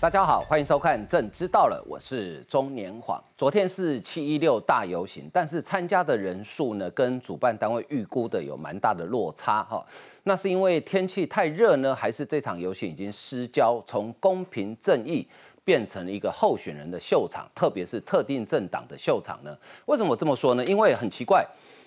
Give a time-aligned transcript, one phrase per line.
[0.00, 3.22] 大家好，欢迎收看《朕知道了》，我是中年晃。
[3.36, 9.84] 昨天是七一六大游行，但是参加的人数呢，跟主办单位预估的有蛮大的落差哈。
[10.22, 15.28] 那是因为天气太热呢，还是这场游行已经失焦，从公平正义
[15.66, 19.54] 变成了一个候选人的秀场，特别是特定政党的秀场呢？
[19.84, 20.64] 为什么我这么说呢？
[20.64, 21.46] 因为很奇怪，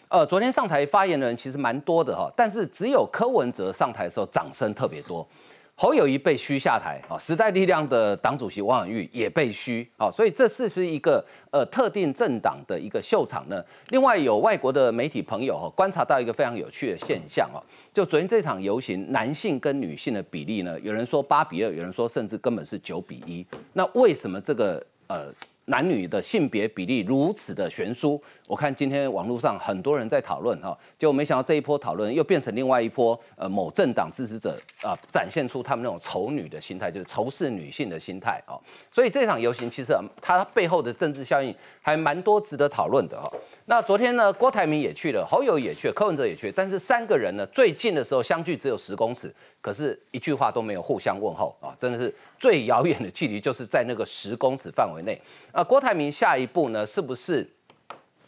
[0.10, 5.28] 呃，昨天上台发言的人其实蛮多的哈，但是只有柯文哲上台的时候掌声特别多。
[5.76, 13.64] 侯友谊被嘘下台啊，时代力量的党主席王婉玉也被嘘啊，所以这是不是一个呃特定政党的一个秀场呢？
[13.90, 17.58] 另外有外国的媒体朋友哈观察到一个非常有趣的现象哦，
[17.92, 25.34] 就昨天这场游行，男性跟女性的比例呢，有人说八比二，有人说甚至根本是九比一，那为什么这个呃？
[25.66, 38.56] 男女的性别比例如此的悬殊，我看今天网络上很多人在讨论哈，结果没想到这一波讨论又变成另外一波呃某政党支持者啊展现出他们那种仇女的心态，就是仇视女性的心态啊，
[38.90, 43.30] 所以这场游行其实它背后的政治效应还蛮多值得讨论的哈。
[43.66, 49.30] 那昨天呢，郭台铭也去了，侯友也去，柯文哲也去，但是三个人呢最近的时候相距只有十公尺。
[49.60, 51.76] 可是，一句话都没有互相问候啊！
[51.78, 55.22] 真的是最遥远的距离，就是在那个十公尺范围内。
[55.52, 57.46] 啊，郭台铭下一步呢，是不是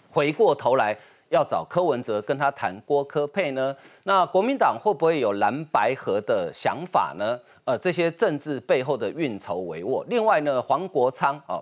[0.10, 0.98] 回过头来
[1.30, 3.76] 要找柯文哲跟他谈郭柯配呢？
[4.04, 7.40] 那国民党会不会有蓝白合的想法呢？
[7.64, 10.04] 呃，这些政治背后的运筹帷幄。
[10.08, 11.62] 另外呢，黄国昌啊，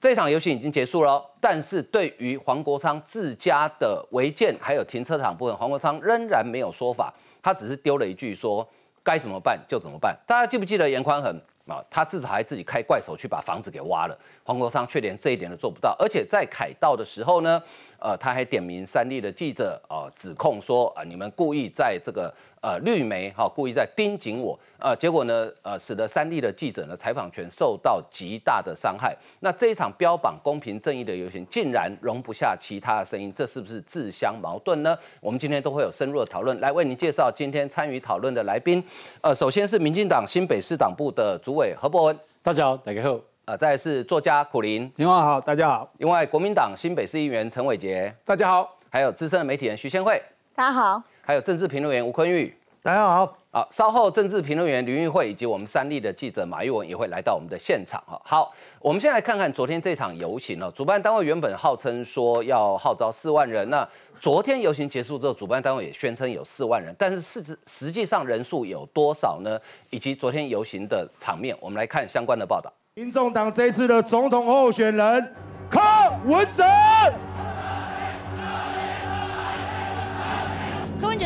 [0.00, 8.66] 这场游戏已经结束了，但是对于黄国昌自家的违建还有停车场部分，黄国昌仍然没有说法，他只是丢了一句说。
[9.06, 10.18] 该怎么办就怎么办。
[10.26, 11.84] 大家记不记得严宽恒啊？
[11.90, 14.18] 他至少还自己开怪手去把房子给挖了。
[14.44, 17.62] 黄国昌却连这一点都做不到，而且在凯道的时候呢，
[17.98, 22.32] 呃，他还点名三立的记者啊，指控说啊，你们故意在这个。
[22.62, 29.16] 呃，绿媒哈故意在盯紧我，呃，结果呢，呃，使得三立的记者呢采访权受到极大的伤害。
[29.40, 34.96] 那这一场标榜公平正义的游行，竟然容不下其他的声音，这是不是自相矛盾呢？
[35.20, 38.84] 我们今天都会有深入的讨论，来为您介绍今天参与讨论的来宾。
[39.20, 43.18] 呃，首先是民进党新北市党部的主委何伯文，大家好，大家好。
[43.46, 45.88] 呃，再是作家苦林，你好，大家好。
[45.98, 48.76] 另外，国民党新北市议员陈伟杰，大家好。
[48.90, 50.20] 还有资深的媒体人徐先惠，
[50.54, 51.02] 大家好。
[51.22, 52.52] 还有政治评论员吴坤玉。
[52.82, 58.20] 大家好，好，稍后政治评论员林玉慧以及我们三立的记者马玉文也会来到我们的现场哈。
[58.22, 60.70] 好，我们先来看看昨天这场游行哦。
[60.76, 63.88] 主办单位原本号称说要号召四万人，那
[64.20, 69.58] 昨天游行结束之后，主办单位也宣称有四万人，但是实实际上人数有多少呢？
[69.88, 72.70] 以及昨天游行的场面，我们来看相关的报道。
[72.92, 75.34] 民众党这次的总统候选人
[75.70, 75.80] 柯
[76.26, 76.62] 文哲。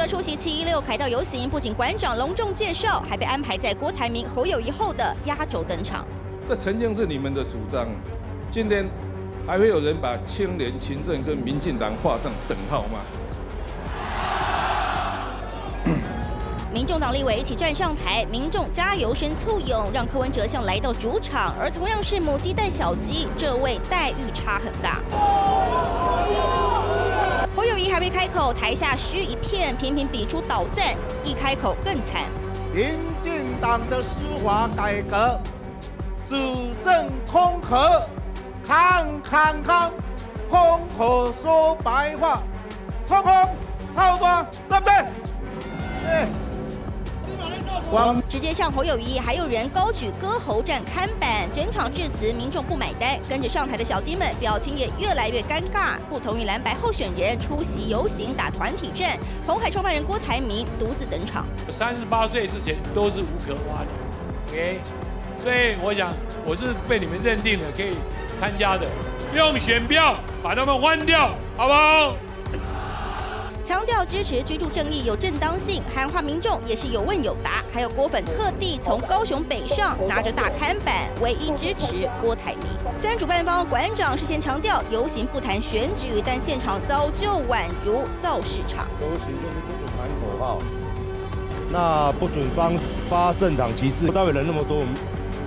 [0.07, 6.07] 出席七一六凯道游行，不仅馆长隆重介绍，还被安排在郭台铭、侯友谊后的压轴登场。
[6.47, 7.89] 这曾经是你们的主张，
[8.51, 8.89] 今天
[9.47, 13.01] 还会有人把清廉勤政跟民进党画上等号吗？
[16.73, 21.55] 民众党立委一起站上台，民众加油声簇拥，让柯文哲像来到主场。
[21.59, 25.01] 而同样是母鸡带小鸡，这位待遇差很大。
[27.57, 30.95] 侯友谊还未开口，台下嘘一片，频频比出倒赞。
[31.25, 32.23] 一开口更惨。
[32.73, 35.39] 民进党的司法改革
[36.29, 36.37] 只
[36.83, 38.03] 剩空壳，
[38.67, 39.93] 康康康，
[40.49, 42.41] 空口说白话，
[43.09, 43.33] 空空
[43.95, 44.95] 操作，对不对？
[46.01, 46.50] 对。
[48.29, 55.99] 直接向侯友谊，还有人高举歌喉战看板，整场致辞，民众不买单，跟着上台的小鸡们表情也越来越尴尬。
[56.09, 61.45] 不同于蓝白候选人出席游行打团体战，红海创办人郭台铭独自登场。
[61.69, 63.89] 三十八岁之前都是无可挖的
[64.49, 64.81] ，OK，
[65.43, 66.13] 所以我想
[66.47, 67.95] 我是被你们认定了可以
[68.39, 68.87] 参加的，
[69.35, 72.15] 用选票把他们换掉，好不好？
[73.71, 77.63] 强调支持居住正义有正当性，喊话民众也是有问有答。
[77.73, 82.67] 还有郭粉特地从高雄北上，拿着大看板，唯一支持郭台铭。
[83.01, 88.89] 虽然主办方馆长事先强调游行不谈选举，但现场早就宛如造市场。
[89.01, 90.59] 游行就是不准喊口号，
[91.71, 92.73] 那不准发
[93.09, 94.83] 发政党旗帜，单位人那么多。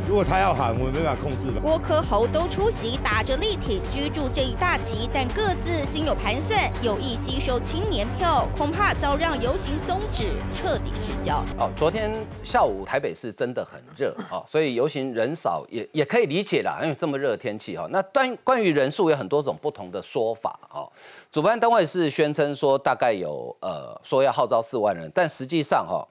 [0.05, 1.61] 如果他要喊，我们没办法控制吧。
[1.61, 11.41] 郭科侯都出席，打着立体居住这一大旗，但各自心有盘算，有意吸收青年票，恐怕早让游行宗旨彻底失焦。
[11.57, 12.13] 哦，昨天
[12.43, 17.87] 下午台北市真的很热哦，所以游行人少也也可以理解啦，因为这么热的天气哈。
[17.89, 20.91] 那关关于人数有很多种不同的说法哦。
[21.31, 26.05] 主办单位是宣称说大概有呃说要号召四万人，但实际上哈，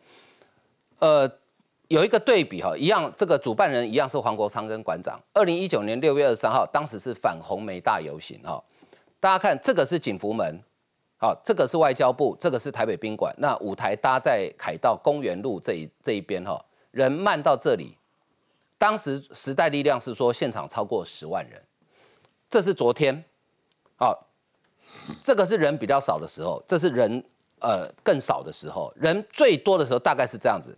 [0.98, 1.30] 呃。
[1.92, 5.20] 有一个对比哈，一样这个主办人一样是黄国昌跟馆长。
[5.34, 8.58] 二零一九年六月二十三号，当时是反红梅大游行哈。
[9.20, 10.58] 大家看这个是景福门，
[11.18, 13.34] 好，这个是外交部，这个是台北宾馆。
[13.36, 16.58] 那舞台搭在凯道公园路这一这一边哈，
[16.92, 17.94] 人慢到这里。
[18.78, 21.62] 当时时代力量是说现场超过十万人，
[22.48, 23.22] 这是昨天，
[23.96, 24.28] 好，
[25.22, 27.22] 这个是人比较少的时候，这是人
[27.60, 30.74] 呃更少的时候，人最多的时候大概是这样子。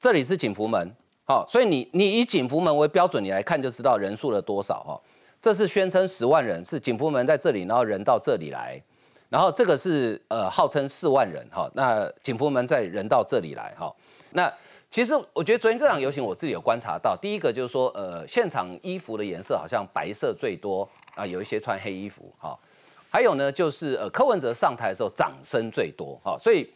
[0.00, 0.90] 这里是警服门，
[1.26, 4.98] 好，所以你你以警服门为标准，你来看就知道人数了多少哈。
[5.42, 8.82] 这是宣称十万人，是警服门在这里，然后人到这里来，
[9.28, 11.70] 然后这个是呃号称四万人哈。
[11.74, 13.94] 那警服门在人到这里来哈。
[14.30, 14.50] 那
[14.90, 22.58] 其实我觉得昨天这场游行，我自己有观察到，第一个就是说呃现场衣服的颜色好像白色最多啊，有一些穿黑衣服哈。
[23.10, 26.72] 还有呢就是呃柯文哲上台的时候掌声最多哈，所以。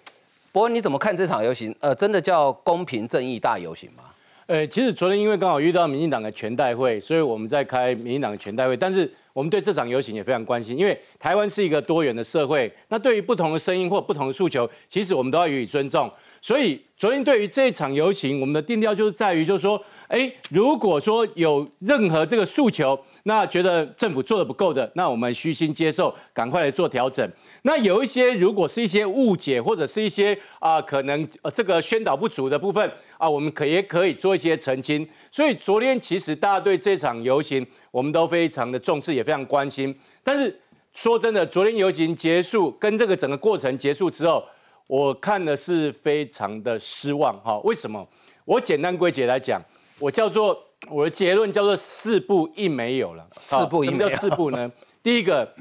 [0.54, 1.74] 不过你怎么看这场游行？
[1.80, 4.04] 呃，真的叫公平正义大游行吗？
[4.46, 8.76] 呃，其实昨天因为刚好遇到民进党的全代会，所以我们在开民进党的全代会。
[8.76, 16.08] 但是我们对这场游行也非常关心，因为台湾是一个多元的社会，那对于不同的声音或不同的诉求，其实我们都要予以尊重。
[16.40, 22.96] 所以昨天对于这场游行，我们的定调就是在于，就是说，哎，如果说有任何这个诉求。
[23.26, 27.26] 那觉得政府做的不够的，那我们虚心接受，赶快来做调整。
[27.62, 32.86] 那有一些如果是一些误解或者是一些啊可能呃这个宣导不足的部分
[33.16, 35.08] 啊，我们可也可以做一些澄清。
[35.32, 39.98] 所以昨天其实大家对这场游行我们都非常的重视，也非常关心。
[40.22, 40.60] 但是
[40.92, 44.44] 说真的，昨天游行结束跟这个整个过程结束之后，
[44.86, 47.58] 我看的是非常的失望哈。
[47.60, 48.06] 为什么？
[48.44, 49.62] 我简单归结来讲，
[49.98, 50.62] 我叫做。
[50.88, 53.26] 我的结论叫做四不一没有了。
[53.42, 54.70] 四不一什么叫四不呢？
[55.02, 55.54] 第一个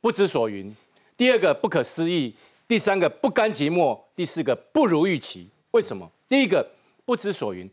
[0.00, 0.74] 不知所云，
[1.16, 2.34] 第二个不可思议，
[2.66, 5.48] 第三个不甘寂寞，第四个不如预期。
[5.72, 6.10] 为什么？
[6.28, 6.66] 第一个
[7.04, 7.68] 不知所云，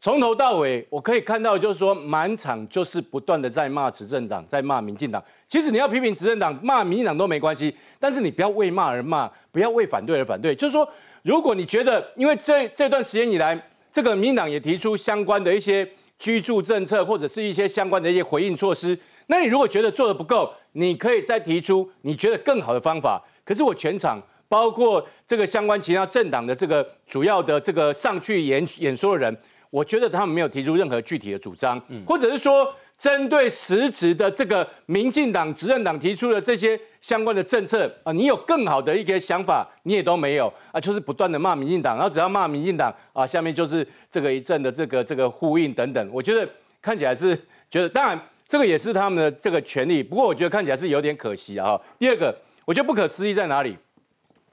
[0.00, 5.22] 从头到尾我可以看到，就是说满场就是不断的在骂执政党，在骂民进党。
[5.48, 10.54] 其实你要批评执政党、骂民进党都没关系，但是你不要为骂而骂，不要为反对而反对。
[10.54, 10.88] 就是说，
[11.22, 13.60] 如果你觉得，因为这这段时间以来，
[13.92, 15.88] 这个民进党也提出相关的一些。
[16.18, 18.98] 居住政策或者是一些相关的一些回应措施，
[19.28, 23.22] 那你如果觉得做的不够，你可以再提出你觉得更好的方法。
[23.44, 29.36] 可是我全场包括这个相关其他政党的这个主要的这个上去演演说的人，
[29.70, 32.74] 我觉得他们没有提出任何具体的主张，或者是说。
[32.98, 46.10] 针对实质的这个民进党执政党提出的这些相关的政策啊，你有更好的一个想法，你也都没有啊，就是不断的骂民进党，然后只要骂民进党啊，下面就是这个一阵的这个这个呼应等等。
[46.12, 46.46] 我觉得
[46.82, 47.36] 看起来是
[47.70, 51.80] 觉得，当然这个也是他们的这个权利，不过我觉得看起来是有点可惜啊。
[52.00, 53.78] 第二个，我觉得不可思议在哪里？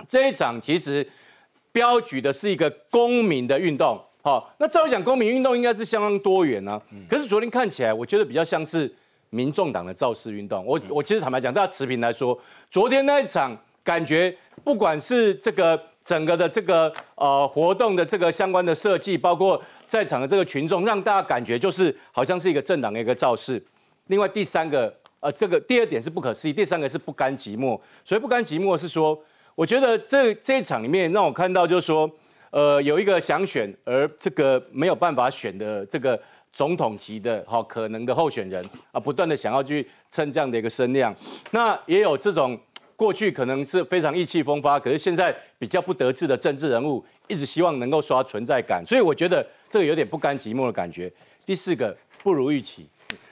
[0.07, 1.09] 这一场其实
[1.71, 3.99] 标举的是一个公民的运动。
[4.25, 6.81] 好，那照理讲，公民运动应该是相当多元啊。
[7.07, 8.91] 可是昨天看起来，我觉得比较像是
[9.29, 10.65] 民众党的造势运动。
[10.65, 12.35] 我我其实坦白讲，大家持平来说，
[12.71, 23.63] 昨天那一场感觉，不管是这个整个的这个呃活动的这个相关的设计，包括在场的这个群众，让大家感觉就是好像是一个政党的一个造势。
[24.07, 27.79] 另外第三个，呃，这个第二点是不可思议，第三个是不甘寂寞。
[28.03, 29.15] 所以不甘寂寞是说，
[29.53, 32.09] 我觉得这这一场里面让我看到就是说。
[32.55, 36.17] 呃，有一个想选而这个没有办法选的这个
[36.53, 41.13] 总统级的哈可能的候选人啊，不断的想要去蹭这样的一个声量。
[41.51, 42.57] 那也有这种
[42.95, 48.81] 过去可能是非常意气风发，可是现在比较不得志的政治人物，一直希望能够刷存在感。
[48.87, 51.11] 所以我觉得这个有点不甘寂寞的感觉。
[51.45, 51.93] 第四个
[52.23, 52.87] 不如预期，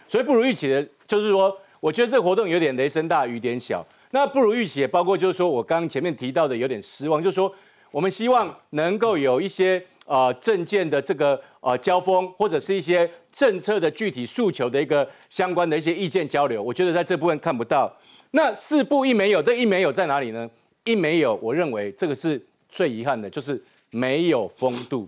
[0.09, 3.81] 所以不如预期的，就是说，我觉得这个活动有点雷声大雨点小。
[4.11, 7.49] 那不如预期也包括就是说我刚刚前面提到的有点失望，就是说。
[7.93, 16.59] 我们希望能够有一些呃政见的这个呃交锋，或者是一些政策的具体诉求的一个相关的一些意见交流。
[16.59, 17.95] 我觉得在这部分看不到。
[18.31, 20.49] 那四部一没有，这一没有在哪里呢？
[20.85, 25.07] 一没有，我认为这个是最遗憾的，就是没有风度。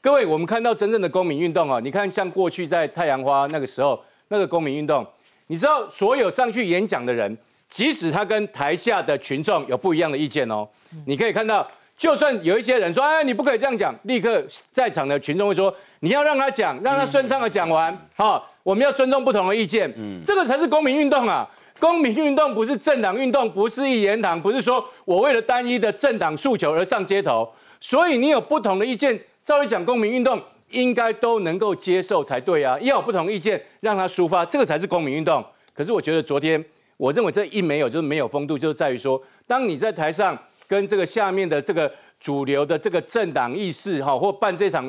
[0.00, 5.04] 各位，我们看到真正的公民运动啊，你看像过去在太阳花那个时候那个公民运动，
[5.48, 7.36] 你知道所有上去演讲的人，
[7.68, 10.68] 即使他跟台下的群众有不一样的意见哦，
[11.06, 11.68] 你可以看到。
[12.00, 14.42] 就算有一些人说，哎，你不可以这样讲，立刻
[14.72, 21.46] 在场的群众会说，你要让他讲，让他顺畅的讲完，好，我们要尊重不同的意见，嗯，这个才是公民运动啊！
[21.78, 27.46] 公民运动不是政党运动，不是一言堂，不是说我为了单一的政党诉求而上街头，
[27.80, 35.44] 所以你有不同的意见，照理讲，公民运动应该都能够接受才对啊，要有不同意见让他抒发，这个才是公民运动。
[35.74, 36.64] 可是我觉得昨天，
[36.96, 40.38] 我认为这一没有就是没有风度，就是在于说，当你在台上。
[40.70, 44.88] 跟这个下面的这个主流的这个政党意识哈，或办这场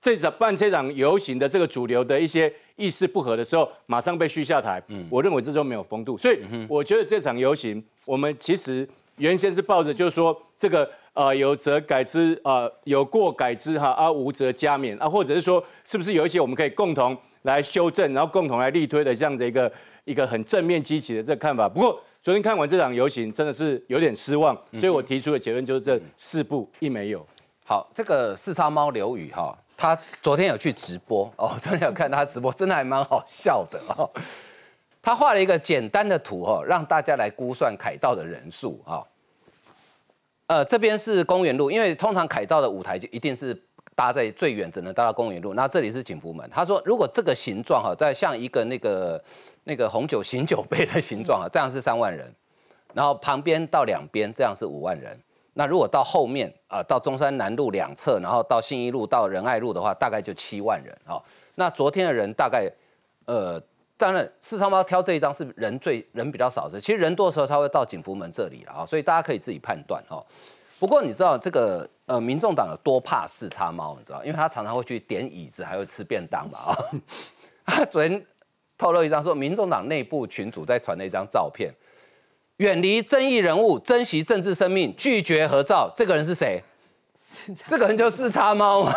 [0.00, 4.82] 这场办这场游行的这个主流的一些意识不合的时候，马上被续下台。
[4.88, 6.16] 嗯，我认为这都没有风度。
[6.16, 19.70] 所以我觉得这场游行，我们其实原先是抱着就是说这个呃有则改之呃、有过改之哈啊无则加勉啊，或者是说是不是有一些我们可以共同来修正，然后共同来力推的这样的一个
[20.06, 21.68] 一个很正面积极的这个看法。
[21.68, 27.26] 不过昨天看完这场游行，真的是有点失望，所以我提出的结论就是这四步一没有。
[27.64, 34.10] 好，这个四叉猫刘宇哈，他昨天有去直播哦， 昨天有看他直播，真的还蛮好笑的哦。
[35.00, 39.02] 他画了一个简单的图哈，让大家来估算凯道的人数啊。
[40.48, 43.54] 呃，这边是公园路，因为通常凯道的舞台就一定是
[44.00, 45.52] 搭在最远，只能搭到公园路。
[45.52, 46.48] 那这里是景福门。
[46.50, 49.22] 他说，如果这个形状哈，在像一个那个
[49.64, 52.34] 那个红酒醒酒杯的形状啊，这样是三万人。
[52.94, 55.14] 然后旁边到两边这样是五万人。
[55.52, 61.20] 那如果到后面啊、到中山南路两侧，然后到信义路到仁爱路的话，大概就七万人啊、
[61.56, 62.72] 那昨天的人大概，
[63.26, 63.60] 呃，
[63.98, 70.24] 当然四川猫挑这一张是人最人比较少的，其实人多的时候他会到景福门这里了啊、所以大家可以自己判断哦。
[70.80, 74.24] 不过你知道这个呃，民众党有多怕四叉猫，你知道？
[74.24, 76.76] 因为他常常会去点椅子，还会吃便当嘛啊、
[77.66, 78.26] 他昨天
[78.78, 81.70] 透露一张说，民众党内部群组在传了一张照片，
[82.56, 85.92] 远离争议人物，珍惜政治生命，拒绝合照。
[85.94, 86.62] 这个人是谁？
[87.68, 88.92] 这个人就是叉猫嘛。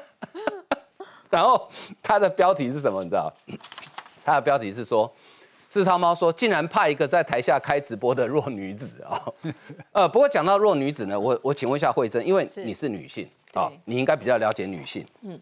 [1.28, 1.70] 然后
[2.02, 3.04] 他的标题是什么？
[3.04, 3.32] 你知道？
[4.24, 5.12] 他的标题是说，
[5.72, 9.18] 四超猫说，竟然怕一个在台下开直播的弱女子啊、
[9.92, 15.02] 呃，不过讲到弱女子呢，我我请问一下慧珍，因为你是女性啊、对你应该比较了解女性。
[15.22, 15.40] 嗯。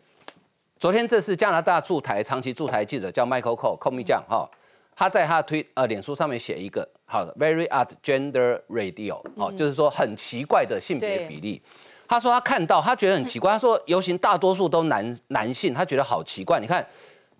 [0.79, 4.49] 昨天这是加拿大驻台长期驻台记者叫 Michael Cole Comey 酱哈，
[4.95, 11.61] 他在他的推呃脸书上面写一个好的 very odd gender radio 哦，就是说很奇怪的性别比例。
[12.07, 13.51] 他说他看到，他觉得很奇怪。
[13.51, 16.61] 他说游行大多数都男男性，他觉得好奇怪。
[16.61, 16.87] 你看，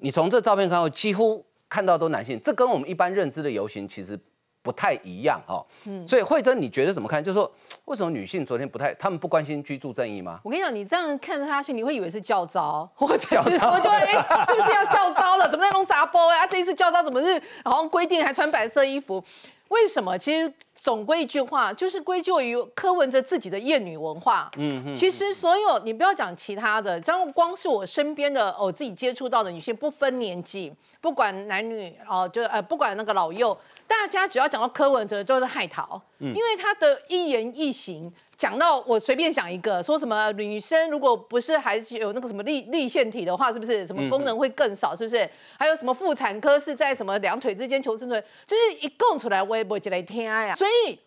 [0.01, 4.19] 你从这照片看到，几乎看到都男性，这跟我们一般认知的游行其实
[4.61, 5.65] 不太一样哈。
[6.07, 7.25] 所以慧珍，你觉得怎么看？
[7.25, 7.51] 就是说，
[7.87, 10.41] 为什么女性昨天不太，她们不关心居住正义吗？
[10.45, 15.49] 我跟你讲，你这样看着下去，你会以为是教招， 或者是说就会 哎、是不是要教招了？
[15.49, 16.47] 怎么在弄杂包啊？
[16.47, 19.25] 这一次教招怎么是好像规定还穿白色衣服？
[19.69, 20.19] 为什么？
[20.19, 24.51] 其实总归一句话，就是归咎于柯文哲自己的厌女文化。
[24.57, 24.95] 嗯嗯。
[24.97, 44.95] 其实所有你不要讲其他的，这样光是我身边的哦，我自己接触到的女性，不分年纪，不管男女哦，就呃不管那个老幼，大家只要讲到柯文哲就是害逃，因为他的一言一行讲到我随便想一个，说什么女生如果不是还是有那个什么立立腺体的话，是不是什么功能会更少？
[44.95, 45.29] 是不是？
[45.59, 48.23] 还有什么妇产科是在什么两腿之间求生存？
[48.47, 50.55] 就是一供出来我也不会来听呀。
[50.55, 50.99] 所以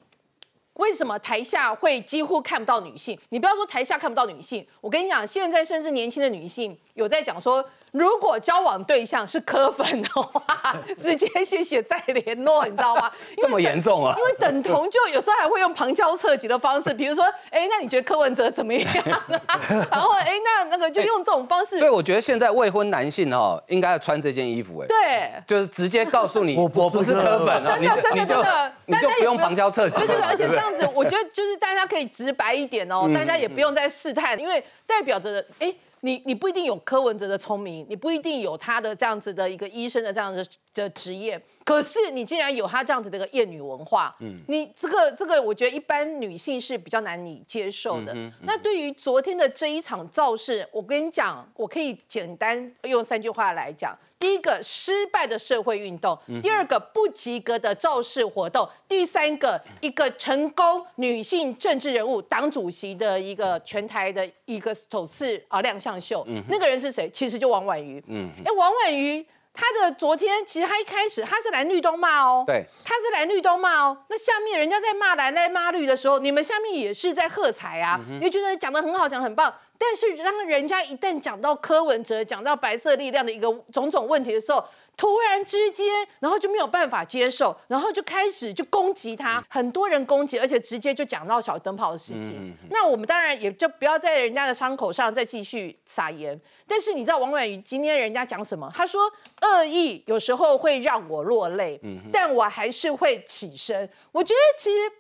[0.74, 3.16] 为什么台下会几乎看不到女性？
[3.30, 13.12] 你不要说台下看不到女性，我跟你讲，现在甚至年轻的女性有在讲说，如果交往对象是柯粉的话，直接谢谢再联络，你知道吗？
[13.40, 14.24] 这么严重啊因？
[14.26, 19.62] 为等同就有时候还会用旁敲侧击的方式，比如说，哎，那你觉得柯文哲怎么样、啊？
[19.92, 24.88] 然后，哎，那那个就用这种方式，所以我觉得现在未婚男性哦，应该要穿这件衣服哎。
[24.88, 25.44] 对。
[25.46, 30.48] 就是直接告诉你，我不是不是柯粉啊，真的真的真的你就不用旁敲侧击对对对，而且？
[30.48, 35.74] 这样子，我觉得就是大家可以直白一点哦，大家也不用再试探，因为代表着，哎，
[36.06, 48.14] 你你不一定有柯文哲的聪明，你不一定有他的这样子的一个医生的这样子的职业，可是你竟然有她这样子的一个厌女文化，嗯，你这个这个，我觉得一般女性是比较难以接受的。
[48.42, 53.98] 那对于昨天的这一场造势，我跟你讲，我可以简单用三句话来讲。
[54.20, 66.24] 第一个失败的社会运动，第二个不及格的造势活动，第三个一个成功女性政治人物党主席的一个全台的一个首次啊亮相秀。
[66.28, 67.10] 嗯那个人是谁？
[67.10, 68.02] 其实就王婉瑜。
[68.08, 69.26] 嗯，哎，王婉瑜。
[69.54, 79.54] 她的昨天其实他一开始他是蓝绿都骂哦，对，他是蓝绿都骂哦，那下面人家在骂蓝在骂绿的时候，你们下面也是在喝彩啊，你就觉得讲的很好，讲得很棒。
[79.78, 84.66] 但是当人家一旦讲到柯文哲，讲到白色力量的一个种种问题的时候，
[84.96, 85.86] 突然之间，
[86.20, 92.56] 然后就没有办法接受，然后就开始就攻击他，很多人攻击，而且直接就讲到小灯泡的事情。
[92.70, 96.40] 那我们当然也就不要在人家的伤口上再继续撒盐。
[96.68, 98.72] 但是你知道王婉瑜今天人家讲什么？
[98.76, 99.02] 他说
[99.42, 101.80] 恶意有时候会让我落泪，
[102.12, 103.90] 但我还是会起身。
[104.12, 104.92] 我觉得其实。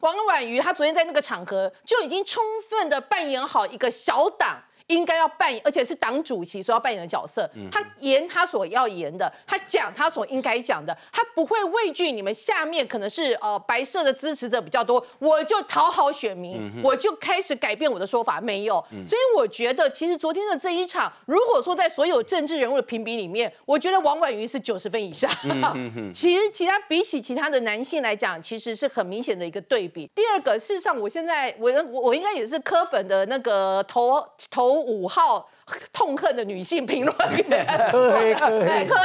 [0.00, 7.48] 王婉瑜她昨天在那个场合就已经充分的扮演好一个小党应该要扮演，而且是党主席所要扮演的角色。
[7.70, 18.84] 他言他所要言的，他讲他所应该讲的，他不会畏惧你们下面可能是呃白色的支持者比较多，我就讨好选民，我就开始改变我的说法，没有。
[19.08, 25.30] 所以我觉得，其实昨天的这一场，如果说在所有政治人物的评比里面，我觉得王婉瑜是九十分以上。
[26.14, 30.08] 其实其他比起其他的男性来讲，其实是很明显的一个对比。
[30.14, 35.48] 第二个，事实上，我现在我我我应该也是科粉的那个头头五号
[35.92, 37.16] 痛恨的女性评论
[37.48, 38.96] 员， 科黑科，黑科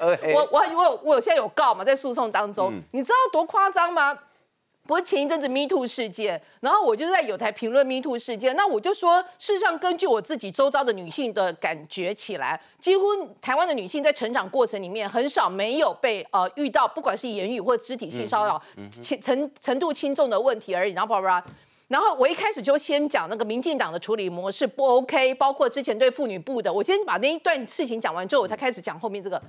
[0.00, 4.18] 黑黑，我我我有我有现在有告嘛，在诉讼当中，你知道多夸张吗？
[4.86, 13.04] 不是前一阵子 Me Too 事件，然后我就在有台评论 Me Too 事件，那我就说，事实上根据我自己周遭的女性的感觉起来，几乎
[13.40, 18.62] 台湾的女性在成长过程里面很少没有被呃遇到不管是言语或肢体性骚扰，
[19.00, 21.46] 轻程程度轻重的问题而已，然后叭叭叭。
[21.88, 29.40] 然后我一开始就先讲那个民进党的处理模式不 OK，包括之前对妇女部的，我先把那一段事情讲完之后，我才开始讲后面这个。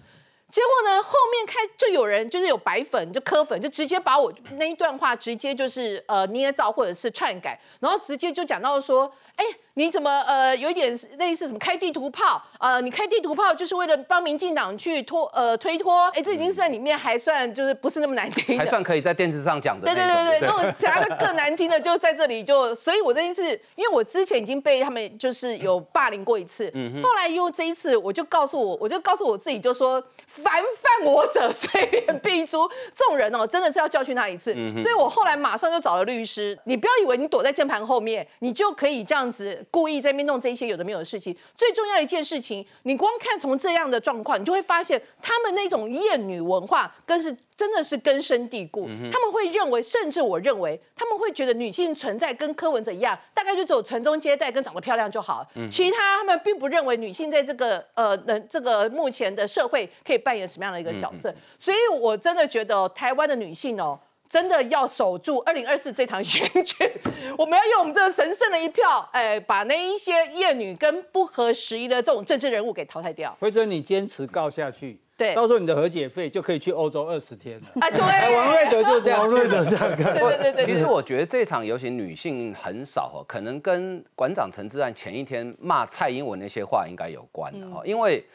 [0.52, 12.42] 结果呢，后面开就有人就是有白粉就磕粉，就直接把我那一段话直接就是呃捏造或者是篡改，然后直接就讲到说，哎，你怎么呃有一点类似什么开地图炮？
[12.60, 16.08] 呃，你开地图炮就是为了帮民进党去拖呃推脱？
[16.16, 19.96] 哎，这已经是在里面还算就是不是那么难听，还算可以在电视上讲的对。
[19.96, 23.44] 对对对，那种其他的更难听的就在这里就，所以我这一次，
[23.76, 26.72] 因为我之前已经被他们就是有霸凌过一次，
[27.04, 32.70] 后来又这一次，我就告诉我，我就告诉我自己，就说凡犯我者，虽远必诛。
[32.96, 34.54] 这种人哦，真的是要教训他一次。
[34.82, 36.58] 所以我后来马上就找了律师。
[36.64, 41.36] 你不要以为你躲在键盘后面，你就可以这样子故意在那边弄这一些有的没有的事情。
[41.56, 48.88] 最重要一件事情，你光看从这样的状况，你就会发现他们那种厌女文化，更是真的是根深蒂固。
[49.12, 55.70] 他们会认为，甚至我认为，他们会觉得女性存在跟柯文哲一样，大概就只有传宗接代跟长得漂亮就好了。
[55.70, 61.34] 其他他们并不认为女性在这个呃能这个目前的社会可以扮演什么样的一个角色。
[61.60, 64.00] 所以我真的觉得哦台湾的女性哦。
[64.30, 66.92] 真的要守住二零二四这场选举，
[67.38, 73.36] 我们要用我们这个神圣的一票，哎，把那一些厌女跟不合时宜的这种政治人物给淘汰掉。
[73.40, 75.34] 辉珍，你坚持告下去，对。
[75.34, 77.60] 到时候你的和解费就可以去欧洲二十天。
[77.62, 77.68] 了。
[77.80, 79.96] 啊，对，哎，王瑞德就这样，王瑞德这样。
[79.96, 88.26] 看对对对对，其实我觉得这场游行女性很少哦，可能跟馆长陈志安前一天骂蔡英文那些话应该有关的哈，因为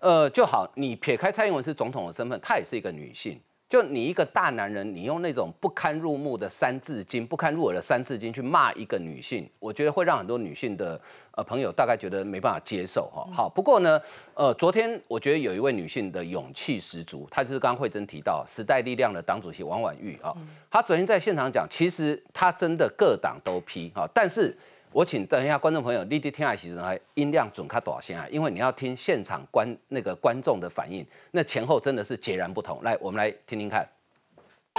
[0.00, 3.38] 呃就好，你撇开蔡英文是总统的身份，她也是一个女性。
[3.74, 11.00] 就你一个大男人，你用那种不堪入目的三字经、不堪入耳的三字经去骂一个女性，我觉得会让很多女性的
[11.32, 13.26] 呃朋友大概觉得没办法接受哈。
[13.32, 14.00] 好，不过呢，
[14.34, 20.32] 呃，昨天我觉得有一位女性的勇气十足，她就是刚刚慧珍提到时代力量的党主席王婉玉啊，
[20.70, 24.56] 她昨天在现场讲，其实她真的各党都批哈，但是。
[24.94, 28.24] 我请等一下观众朋友，立即听下其实还音量准卡多少先啊？
[28.30, 32.80] 因为你要听现场观那个观众的反应，那前后真的是截然不同。
[32.84, 33.84] 来，我们来听听看。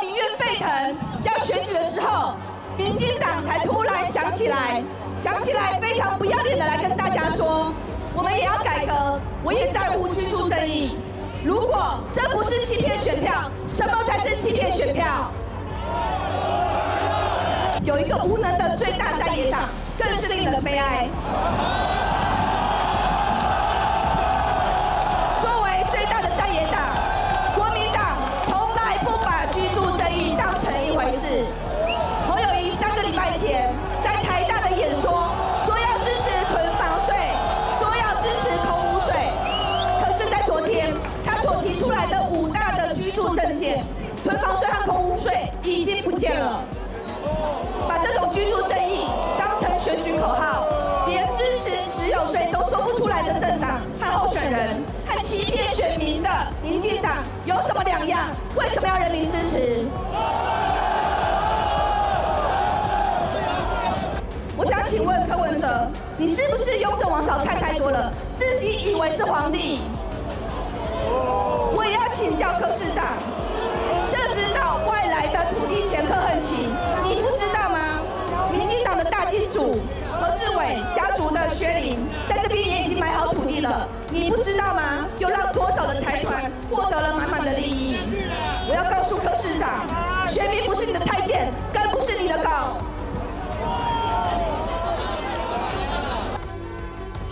[0.02, 2.38] 民怨沸腾，要选举的时候，
[2.78, 4.82] 民进党才突然想起来，
[5.22, 7.74] 想起来非常不要脸的来跟大家说，
[8.16, 10.96] 我们也要改革，我也在乎居住正义。
[11.44, 15.30] 如果这不是欺骗选票，什么才是欺骗选票？
[17.86, 19.62] 有一个无能的最大在野党，
[19.96, 21.08] 更是令人悲哀。
[57.96, 58.20] 两样？
[58.56, 59.86] 为什么要人民支持？
[64.58, 69.82] 我想请问柯文哲，你是不是雍正王朝看太多了，自己以为是皇帝？
[71.74, 73.06] 我也要请教柯市长，
[74.04, 78.02] 涉及到外来的土地掮客横情，你不知道吗？
[78.52, 79.80] 民进党的大金主
[80.20, 85.06] 何志伟家族的薛林，在这边也已经买好土地了，你不知道吗？
[85.20, 85.30] 又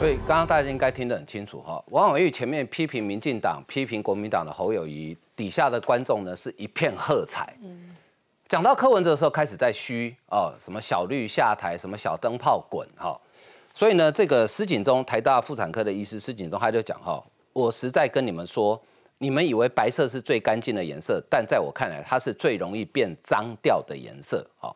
[0.04, 7.56] 所以刚刚大家应该听得很清楚哈，王婉玉前面批评民进党、批评国民党的侯友谊，底下的观众呢是一片喝彩。
[8.50, 13.18] 讲到柯文哲的时候，开始在虚哦，什么小绿下台，什么小灯泡滚哈。
[13.74, 18.78] 所以呢，这个施景忠台大妇产科的医师施景忠他就讲哈，我实在跟你们说，
[19.20, 24.46] 你们以为白色是最干净的颜色，但在我看来，它是最容易变脏掉的颜色。
[24.58, 24.76] 好，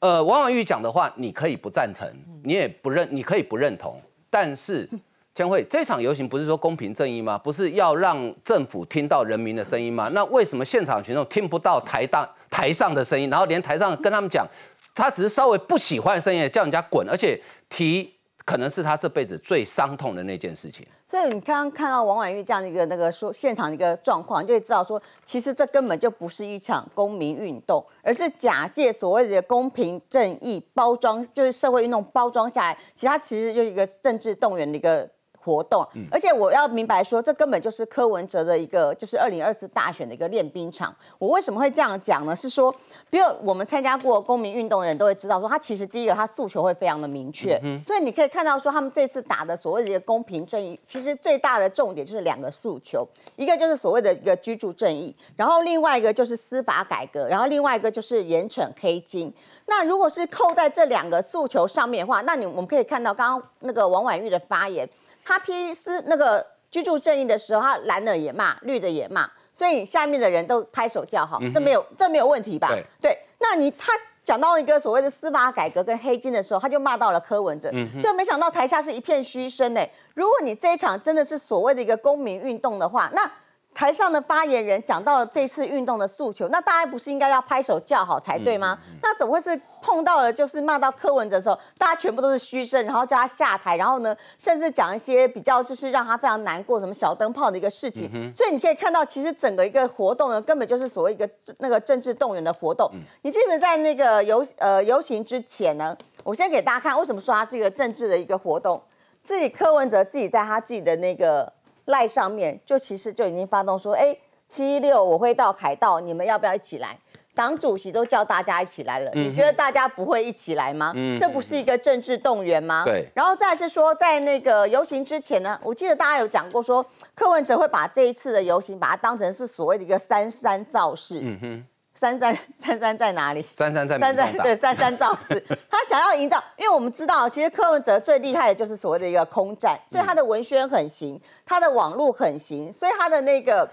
[0.00, 2.06] 呃，王婉玉讲的话，你可以不赞成，
[2.44, 3.98] 你也不认，你可以不认同，
[4.32, 4.88] 但是。
[5.34, 7.38] 将会，这场游行不是说公平正义吗？
[7.38, 10.10] 不是要让政府听到人民的声音吗？
[10.12, 13.30] 那为什么现场群众听不到台大台上的声音？
[13.30, 14.46] 然后连台上跟他们讲，
[14.94, 17.40] 他只是稍微不喜欢声音，叫人家滚，而且
[17.70, 18.12] 提
[18.52, 20.86] 可能是他这辈子最伤痛的那件事情。
[21.08, 35.08] 所以你刚刚看到王婉玉这样的一个那个说现场的一个状况，就会知道说，其实这根本就不是一场公民运动，而是假借所谓的公平正义包装，就是社会运动包装下来，其实它其实就是一个政治动员的一个。
[35.44, 40.94] 活动，而且我要明白说，这根本就是柯文哲的一个，就是二零二四大选的一个练兵场。
[41.18, 42.34] 我为什么会这样讲呢？
[42.36, 42.72] 是说，
[43.10, 59.32] 比如我们参加过公民运动的人都会知道，说他其实第一个他诉求会非常的明确，所以你可以看到说，他们这次打的所谓的一个公平正义，其实最大的重点就是两个诉求，一个就是所谓的一个居住正义，然后另外一个就是司法改革，然后另外一个就是严惩黑金。
[59.66, 64.88] 那如果是扣在这两个诉求上面的话，那你我们可以看到刚刚那个王婉玉的发言。
[65.24, 72.68] 他批私那个居住正义的时候，他蓝的也骂，绿的也骂，所以下面的人都拍手叫好，这没有这没有问题吧？
[73.00, 73.92] 对，那你他
[74.24, 77.70] 讲到一个所谓的司法改革跟黑金的时候，他就骂到了柯文哲，
[78.02, 79.80] 就没想到台下是一片嘘声呢。
[80.14, 83.30] 如果你这一场真的是所谓的一个公民运动的话，那。
[83.74, 88.78] 台上的发言人讲到了这次运动的诉求，那大家不是应该要拍手叫好才对吗？
[89.02, 98.10] 那怎么会是碰到了就是骂到柯文哲的时候，大家全部都是嘘声，然后叫他下台，然后呢，甚至讲一些比较就是让他非常难过，什么小灯泡的一个事情。
[98.36, 102.90] 所以你可以看到，其实整个一个活动呢，根本就是所谓一个那个政治动员的活动。
[103.22, 108.80] 你记得在那个游呃游行之前呢，我先给大家看为什么说它是一个政治的一个活动。
[109.22, 111.50] 自己柯文哲自己在他自己的那个。
[111.86, 114.16] 赖上面就其实就已经发动说，哎，
[114.48, 116.98] 七六我会到凯道，你们要不要一起来？
[117.34, 120.92] 党主席都叫大家一起来了，你觉得大家不会一起来吗？
[120.94, 122.84] 嗯，这不是一个政治动员吗？
[122.84, 123.08] 对。
[123.14, 131.20] 然后再是说，在那个游行之前呢，我记得大家有讲过说，柯文哲会把这一次的游行把它当成是所谓的一个三山造势。
[131.22, 131.66] 嗯哼。
[132.02, 133.40] 三三 三三在哪里？
[133.42, 143.70] 三三在三三对三三造势， 他想要营造，因为我们知道，其实柯文哲最厉害的就是所谓的一个空战，所以他的文宣很行，他的网络很行，所以他的那个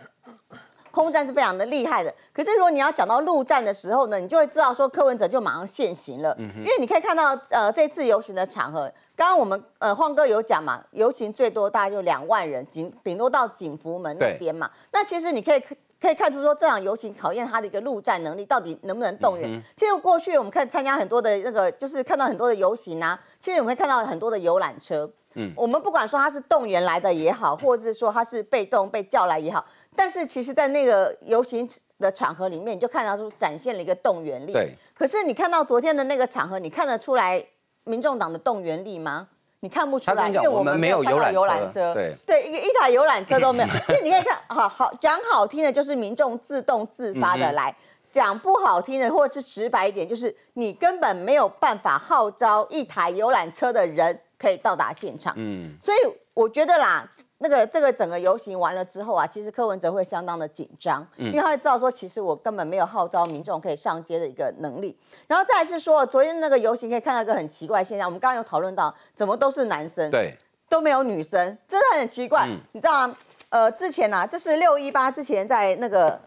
[0.92, 2.14] 空战是非常的厉害的。
[2.32, 8.82] 可是如果你要讲到陆战的时候呢，你就会知道说柯文哲就马上现行了，因为你可以看到呃这次游行的场合，
[9.16, 15.64] 刚刚我们呃晃哥有讲嘛，游行最多大概就两万人，顶顶多到景福门那边嘛，那其实你可以。
[16.00, 19.62] 可以看出说这场游行考验他的一个陆战能力到底能不能动员。
[19.76, 25.12] 其实过去我们看参加很多的那个，就是看到很多的游行啊，其实我们会看到很多的游览车。
[25.36, 29.64] 嗯，我们不管说他是动员来的也好，或者是说他是被动被叫来也好，
[29.96, 34.54] 但是其实在那个游行的场合里面，你就看到说展现了一个动员力。
[34.54, 34.74] 对。
[34.96, 37.46] 可是你看到昨天的那个场合，你看得出来
[37.84, 39.28] 民众党的动员力吗？
[39.62, 43.70] 你看不出来，因为我们没有游览车，对对，一个一台游览车都没有。
[43.86, 47.70] 所以你可以看，好好讲好听的，就是民众自动自发的来；
[48.10, 54.22] 讲不好听的，或者是直白一点，就是你根本没有办法号召一台游览车的人。
[54.40, 55.98] 可以到达现场，嗯，所以
[56.34, 57.06] 我觉得啦，
[57.40, 64.98] 那个这个整个游行完了之后啊，其实柯文哲会相当的紧张，嗯，因为他会知道说，其实我根本没有号召民众可以上街的一个能力。
[65.28, 70.34] 然后再是说，昨天那个游行可以看到一个很奇怪现象，我们刚刚有讨论到，怎么都是男生，对，
[70.70, 73.16] 都没有女生，真的很奇怪，你知道吗？
[73.50, 76.20] 呃，之前呢，这是六一八之前在那个。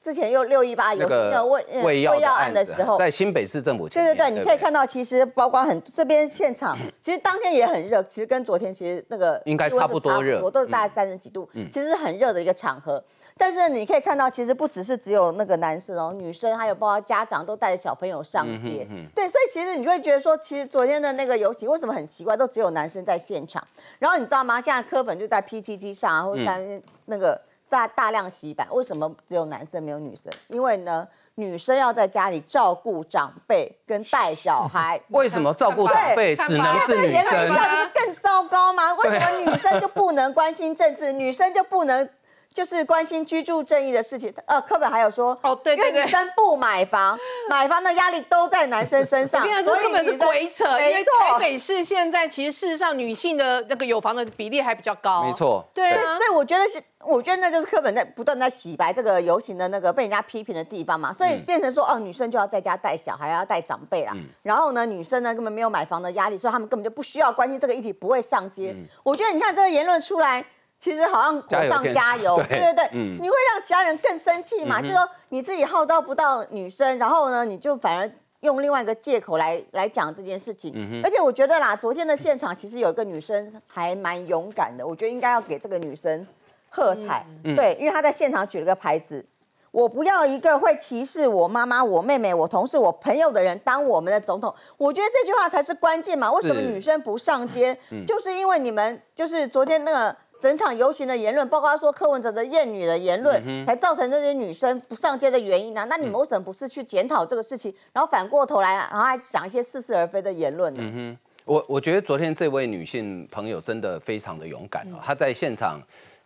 [0.00, 13.02] 之前又六一八有那个胃胃药案的时候，在新北市政府对对对，你可以看到，其实包括很这边现场， 其实当天也很热，其实跟昨天其实那个应该差不多热，都是大概三十几度，其实很热的一个场合。
[13.40, 18.86] 但是你可以看到，其实不只是只有那个男生哦，女生还有包括家长都带着小朋友上街。
[19.14, 23.64] 对，所以其实你会觉得说，其实昨天的那个游行为什么很奇怪，都只有男生在现场。
[23.98, 24.60] 然后你知道吗？
[24.60, 27.40] 现在科粉就在 PTT 上，或者在那个。
[27.68, 30.32] 大大量洗版，为什么只有男生没有女生？
[30.48, 35.00] 因为呢，女生要在家里照顾长辈跟带小孩。
[35.10, 37.48] 为什么照顾长辈只能是女生？
[37.94, 38.94] 更糟糕吗？
[38.94, 41.12] 为什么女生就不能关心政治？
[41.12, 42.08] 女生就不能
[42.52, 44.32] 就是关心居住正义的事情。
[44.46, 47.16] 呃，课本还有说，哦对对对因为女生不买房，
[47.48, 55.24] 买房的压力都在男生身上，我跟你讲，这根本是鬼扯，因为没错台北市现在其实事实上女性的那个有房的比例还比较高。
[55.24, 56.26] 没错对，对啊所。
[56.26, 64.12] 以我觉得是，我觉得那就是课本在不断在洗白这个游行的那个被人家批评的地方嘛，所以变成说，哦，女生就要在家带小孩，要带长辈啦。
[64.42, 68.74] 然后呢，女生呢根本没有买房的压力，所以他们根本就不需要关心这个议题，不会上街。
[69.04, 70.44] 我觉得你看这个言论出来。
[70.78, 74.80] 其实好像火上加油，加油对对对，嗯你会让其他人更生气嘛？
[74.80, 78.10] 就说你自己号召不到女生，然后呢，你就反而
[78.40, 80.72] 用另外一个借口来来讲这件事情。
[81.02, 86.24] 而且我觉得啦，昨天的现场其实有一个女生还蛮勇敢的，我觉得应该要给这个女生
[86.70, 87.26] 喝彩。
[87.42, 89.24] 对，因为她在现场举了个牌子。
[89.70, 94.52] 我不要一个会歧视我妈妈、我妹妹、我同事、我朋友的人当我们的总统。
[94.78, 96.32] 我觉得这句话才是关键嘛。
[96.32, 97.78] 为什么女生不上街？
[98.06, 105.84] 就是因为你们就是昨天那个整场游行的言论，包括说柯文哲的厌女的言论，才造成这些女生不上街的原因啊。
[105.84, 111.18] 那你们为什么不是去检讨这个事情，然后反过头来，然后还讲一些似是而非的言论呢？
[111.44, 115.80] 我我觉得昨天这位女性朋友真的非常的勇敢哦，她在现场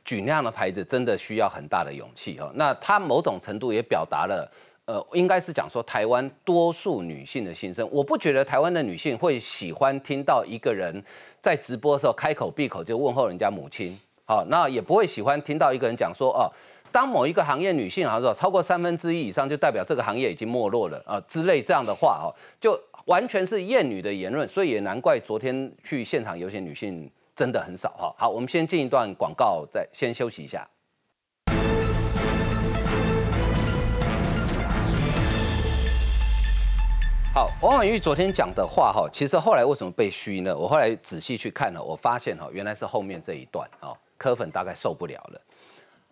[0.05, 2.51] 举那样的牌子，真的需要很大的勇气哦。
[2.55, 4.51] 那她某种程度也表达了，
[4.87, 7.89] 呃，应该是讲说台湾多数女性的心声。
[7.91, 11.03] 我不觉得台湾的女性会喜欢听到一个人
[11.41, 16.51] 在直播的时候开口闭口就问候人家母亲，好、那也不会喜欢听到一个人讲说哦。
[16.91, 22.29] 当某一个行业女性好像说超过三分之一以上，就代表这个行业已经没落了啊、之类这样的话哦，
[22.61, 28.15] 就完全是厌女的言论，所以也难怪昨天去现场有些女性真的很少哈。
[28.19, 30.69] 好，我们先进一段广告，再先休息一下。
[37.35, 40.55] 好，王婉玉昨天讲的话哈，其实后来为什么被虚呢？
[40.55, 45.41] 我后来仔细去看了，我发现哈，原来是后面这一段哦，柯粉大概受不了了。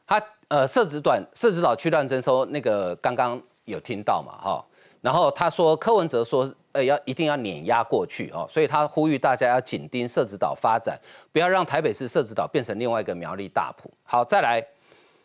[0.06, 4.64] 他呃，设置短设置岛区段征收那个刚刚有听到嘛哈，
[5.02, 10.98] 然后他说柯文哲说，呃，要一定要碾压过去哦，所以他呼吁大家要紧盯设置岛发展，
[11.32, 13.92] 不要让台北市设置岛变成另外一个苗栗大埔。
[14.04, 14.66] 好，再来。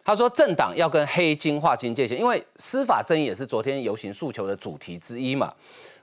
[0.05, 5.51] 他说政党要跟黑金划清界限，因为司法争议也是昨天游行诉求的主题之一嘛。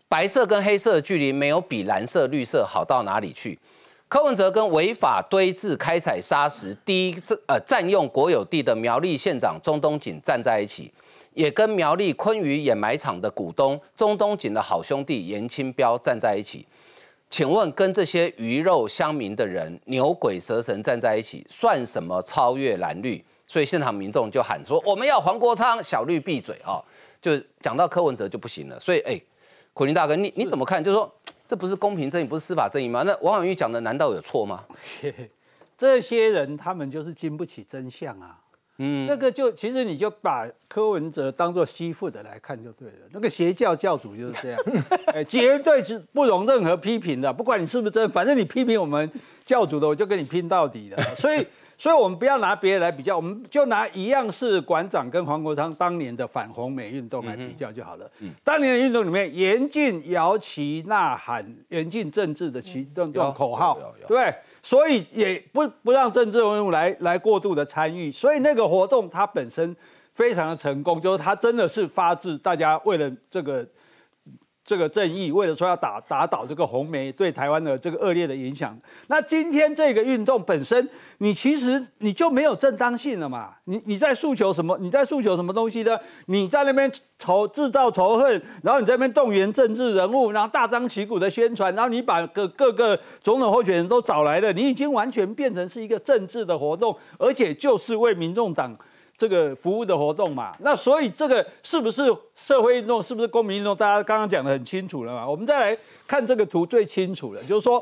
[0.08, 3.56] 白色跟黑色的距离没有比蓝色、绿色好到哪里去。
[4.08, 10.92] 柯文哲跟违法堆置、开采砂石、第一呃占用国有地的苗栗县长钟东锦站在一起，
[11.32, 16.66] 也跟苗栗昆鱼掩埋场的股东钟东锦的好兄弟严清标站在一起。
[17.30, 23.24] 请问跟这些鱼肉乡民的人牛鬼蛇神站在一起，算什么超越蓝绿？
[23.46, 26.83] 所以现场民众就喊说：“我们要黄国昌，小绿闭嘴啊！”
[27.20, 28.81] 就讲到柯文哲就不行了。
[28.81, 29.20] 所以，哎、
[29.72, 30.83] 苦林大哥，你你怎么看？
[30.83, 31.12] 就是说，
[31.46, 33.02] 这不是公平正义，不是司法正义吗？
[33.05, 34.64] 那王永玉讲的难道有错吗？
[35.78, 38.38] 这些人他们就是经不起真相啊。
[38.78, 43.07] 嗯，那个就其实你就把柯文哲当做吸附的来看就对了。
[43.11, 44.61] 那个邪教教主就是这样，
[45.14, 49.09] 哎，绝对是不容任何批评的，不管你是不是真，反正你批评我们
[49.44, 51.00] 教主的，我就跟你拼到底的。
[51.14, 51.46] 所以，
[51.82, 58.08] 所以我们不要拿别人来比较，我们就拿一样是馆长跟黄国昌当年的反红美运动来比较就好了。
[58.44, 69.74] 当年的运动里面，严禁摇旗呐喊、严禁政治的旗这种口号对，所以也不不让政治人物来来过度的参与，所以那个活动它本身
[70.14, 73.66] 非常的成功，就是它真的是发自大家为了这个。
[74.64, 83.55] 这个正义，为了说要打打倒这个红媒对台湾的这个恶劣的影响，那今天这个运动本身，你其实你就没有正当性了嘛？
[83.64, 84.79] 你你在诉求什么？
[84.81, 85.98] 你在诉求什么东西呢？
[86.27, 98.77] 你在那边仇制造仇恨，然后你在那边动员政治人物，然后大张旗鼓的宣传，然后你把各各个总统候选人都找来了，你已经完全变成是一个政治的活动，而且就是为民众党。
[99.22, 103.72] 这个服务的活动嘛，那所以这个是不是社会运动，是不是公民运动？
[103.76, 105.24] 大家刚刚讲的很清楚了嘛。
[105.24, 107.80] 我们再来看这个图最清楚了，就是说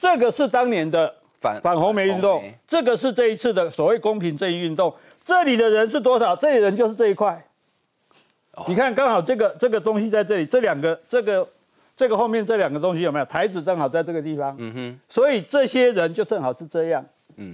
[0.00, 4.90] 这个是当年的反反红梅运动，这个是这一次的所谓公平正义运动。
[5.22, 6.34] 这里的人是多少？
[6.34, 7.46] 这里人就是这一块。
[8.66, 11.46] 你看，刚好这个这个东西在这里，这两个这个
[11.94, 13.24] 这个后面这两个东西有没有？
[13.26, 17.04] 台子正好在这个地方，嗯哼，所以这些人就正好是这样。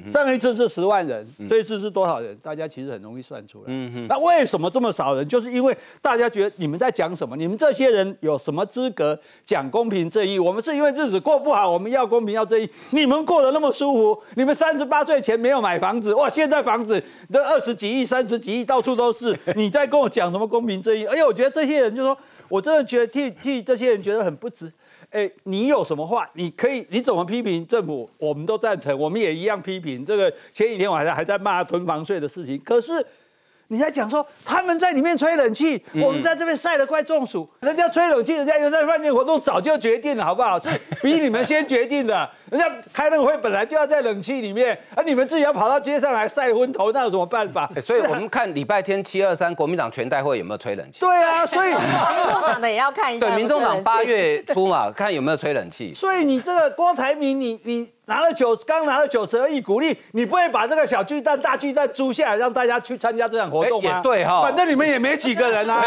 [0.09, 2.37] 上一次是十万人，这一次是多少人？
[2.43, 3.73] 大家其实很容易算出来。
[4.09, 5.27] 那为什么这么少人？
[5.27, 7.37] 就是因为大家觉得你们在讲什么？
[7.37, 10.39] 你们这些人有什么资格讲公平正义？
[10.39, 12.69] 我们是因为日子过不好，我们要公平要正义。
[12.91, 19.37] 你们过得那么舒服，你们三十八岁前没有买房子，哇，现在房子都二十几亿、三十几亿，到处都是。
[19.57, 21.07] 你在跟我讲什么公平正义？
[21.07, 22.17] 而且，我觉得这些人就说，
[22.53, 24.71] 我真的觉得替替这些人觉得很不值。
[25.09, 30.05] 哎，你有什么话，你可以，你怎么批评政府，我们都赞成，我们也一样批评。
[30.05, 33.05] 这个前几天晚上还在骂囤房税的事情，可是。
[33.69, 37.49] 你在讲说他们在里面吹冷气，我们在这边晒得快中暑。
[37.61, 40.59] 人家吹冷气，人家又在饭店活动，早就决定了，好不好？
[40.61, 40.69] 是
[41.01, 42.29] 比你们先决定的。
[42.53, 47.67] 人家开那个会本来就要在冷气里面，而你们自己要跑到街上来晒昏头，那有什么办法？
[47.81, 51.01] 所以我们看礼拜天七二三国民党全代会有没有吹冷气？
[51.01, 51.79] 对啊，所以民
[52.31, 53.27] 众党的也要看一下。
[53.27, 55.95] 对，民众党八月初嘛，看有没有吹冷气。
[55.95, 57.89] 所以你这个郭台铭，你你。
[58.07, 63.91] 拿了九，刚拿了九十二亿鼓励，你不会把这个小巨蛋、大巨蛋租下来，让大家去参加这场活动吗？
[63.97, 65.81] 也对哈，反正你们也没几个人啊，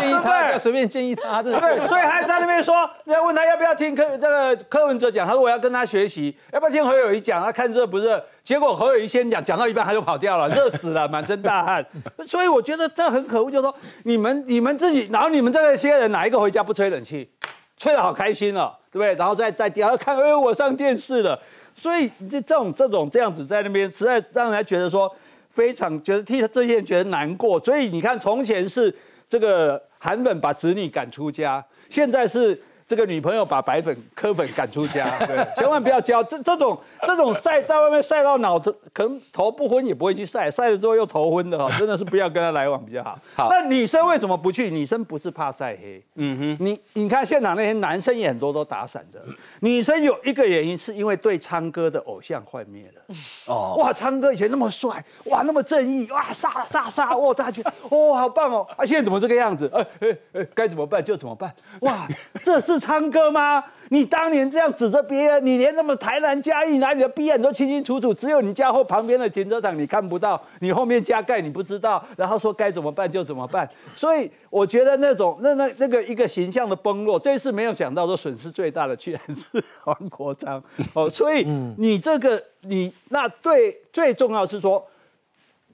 [0.00, 1.86] 建议他，随便建议他，对对？
[1.86, 7.42] 所以还在那边说，要问他要不要听柯这个柯文哲讲，他说我要跟他学习，要不要听何友谊讲？
[7.42, 8.22] 他看热不热？
[8.44, 11.84] 结果何友谊先讲，讲到一半他就跑掉了， 热死了，满身大汗。
[12.26, 17.30] 所以我觉得这很可恶，就是说你们你们自己，然后你们这些人哪一个回家不吹冷气？
[17.76, 19.14] 吹得好开心哦，对不对？
[19.14, 21.40] 然后再再第二看，哎，我上电视了。
[21.74, 25.10] 所以这这种这种这样子在那边，实在让人家觉得说
[25.48, 27.58] 非常觉得替这些人觉得难过。
[27.64, 28.94] 所以你看，从前是
[29.28, 32.60] 这个韩粉把子女赶出家，现在是。
[32.90, 36.76] 这个女朋友把白粉磕粉赶出家， 对，千万不要交这这种
[37.06, 43.16] 这种晒在外面晒到脑头，可能头不昏也不会去晒，晒了之后又头昏的哈， 真的是不要跟他来往比较好。
[43.36, 44.68] 好，那女生为什么不去？
[44.70, 49.24] 女生不是怕晒黑，嗯哼，你你看现场那些男生也很多都打伞的，
[49.60, 53.14] 女生有一个原因是因为对昌哥的偶像幻灭了。
[53.46, 59.70] 哦，哇，昌哥以前那么帅，哇，那么正义，哇，杀杀杀，哇，大家觉得哦好棒哦，啊，现在怎么这个样子？
[59.72, 61.54] 哎哎哎，该怎么办就怎么办？
[61.82, 62.08] 哇，
[62.42, 62.79] 这是。
[62.80, 63.62] 唱歌吗？
[63.90, 73.68] 你当年这样指着别人，你连那么台南嘉义哪里的逼案都清清楚楚，只有你家后旁边的停车场你看不到，你后面加盖你不知道，然后说该怎么办就怎么办。
[73.94, 80.62] 所以我觉得那种那那那个一个形象的崩落，这次没有想到说损失最大的居然是黄国昌
[80.94, 81.10] 哦。
[81.10, 81.44] 所以
[81.76, 84.86] 你这个你那对最重要是说，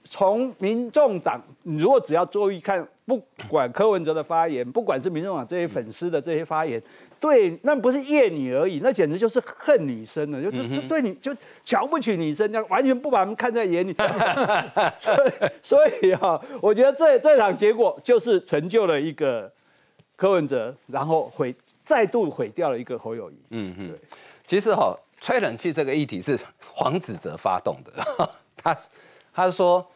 [0.05, 2.87] 从民众党，你如果只要注意看。
[3.07, 6.83] 不管柯文哲的发言，不管是民众党这些粉丝的这些发言，
[7.21, 11.33] 对，那不是厌你而已，那简直就是恨女生了，就就对你就
[11.65, 13.95] 瞧不起女生，这样完全不把他们看在眼里。
[14.99, 15.31] 所以，
[15.63, 19.53] 所以哈，我觉得这这场结果就是成就了一个
[20.17, 23.39] 柯文哲，然后毁再度毁掉了一个侯友谊。
[23.51, 24.01] 嗯嗯，对。
[24.49, 26.37] 其实哈，吹冷气这个议题是
[26.73, 27.93] 黄子哲发动的，
[28.61, 28.77] 他
[29.33, 29.87] 他说。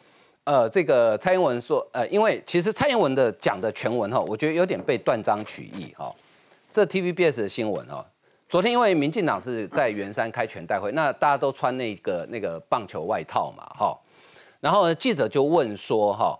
[0.51, 6.13] 呃，这个蔡英文说，呃，因为其实蔡英文的讲的全文哈，我觉得有点被断章取义哈。
[6.73, 8.05] 这 TVBS 的新闻哈，
[8.49, 13.97] 昨天因为民进党是在圆山开全代会，那大家都穿那个那个棒球外套嘛哈，
[14.59, 16.37] 然后记者就问说哈，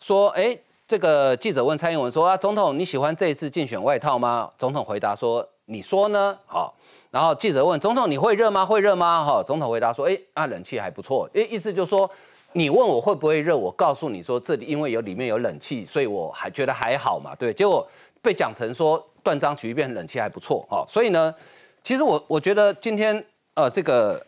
[0.00, 4.50] 说哎，这个记者问蔡英文说啊，总统你喜欢这一次竞选外套吗？
[4.58, 6.36] 总统回答说，你说呢？
[6.44, 6.74] 好，
[7.12, 8.66] 然后记者问总统你会热吗？
[8.66, 9.24] 会热吗？
[9.24, 12.10] 哈，总统回答说，哎，啊冷气还不错，哎，意思就是说。
[12.56, 13.56] 你问我会不会热？
[13.56, 17.34] 我告诉你说，这里因为有里面有冷气，所以我还觉得还好嘛。
[17.34, 17.84] 对，结果
[18.22, 20.84] 被讲成说断章取义，变冷气还不错哦。
[20.88, 21.34] 所以呢，
[21.82, 24.24] 其实我我觉得今天呃这个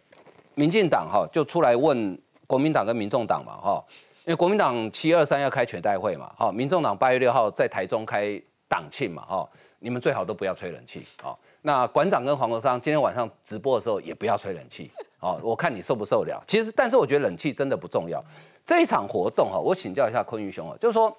[0.56, 3.84] 民进党哈就出来问国民党跟民众党嘛哈，
[4.24, 11.32] 因为国民党七二三要开全代会嘛，哈，民众党八月六号在台中开党庆嘛，哈，你们最好都不要吹冷气啊。
[11.62, 14.90] 那馆长跟黄国昌今天晚上直播的时候也不要吹冷气。
[15.26, 16.40] 哦，我看你受不受了。
[16.46, 18.22] 其实，但是我觉得冷气真的不重要。
[18.64, 21.14] 这一场活动哈，我请教一下坤宇兄啊，就是说，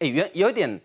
[0.00, 0.80] 哎，原有一点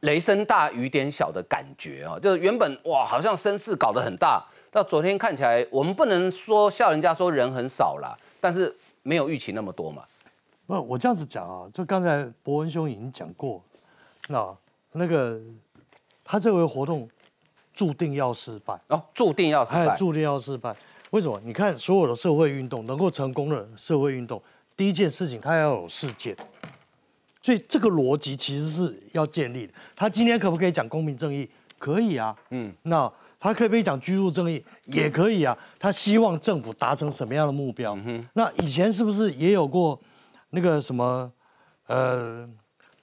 [0.00, 10.02] 雷声大雨点小的感觉啊，就是原本哇，好像声势搞得很大，到昨天看起来，我们不能说笑人家说人很少啦，但是没有预期那么多嘛。
[10.66, 13.62] 不，我这样子讲啊，就刚才博文兄已经讲过，
[14.28, 14.56] 那
[14.92, 15.38] 那个
[16.24, 17.08] 他这回活动
[17.72, 20.74] 注定要失败哦，注定要失败，注定要失败。
[21.10, 21.40] 为什么？
[21.44, 24.42] 你看所有的社会运动能够成功的社会运动，
[24.76, 26.36] 第一件事情它要有事件，
[27.40, 29.72] 所以这个逻辑其实是要建立的。
[29.94, 31.48] 他今天可不可以讲公平正义？
[31.78, 34.62] 可以啊，嗯，那他可不可以讲居住正义？
[34.86, 35.56] 也可以啊。
[35.78, 37.96] 他希望政府达成什么样的目标？
[38.32, 39.98] 那以前是不是也有过
[40.50, 41.30] 那个什么
[41.86, 42.48] 呃，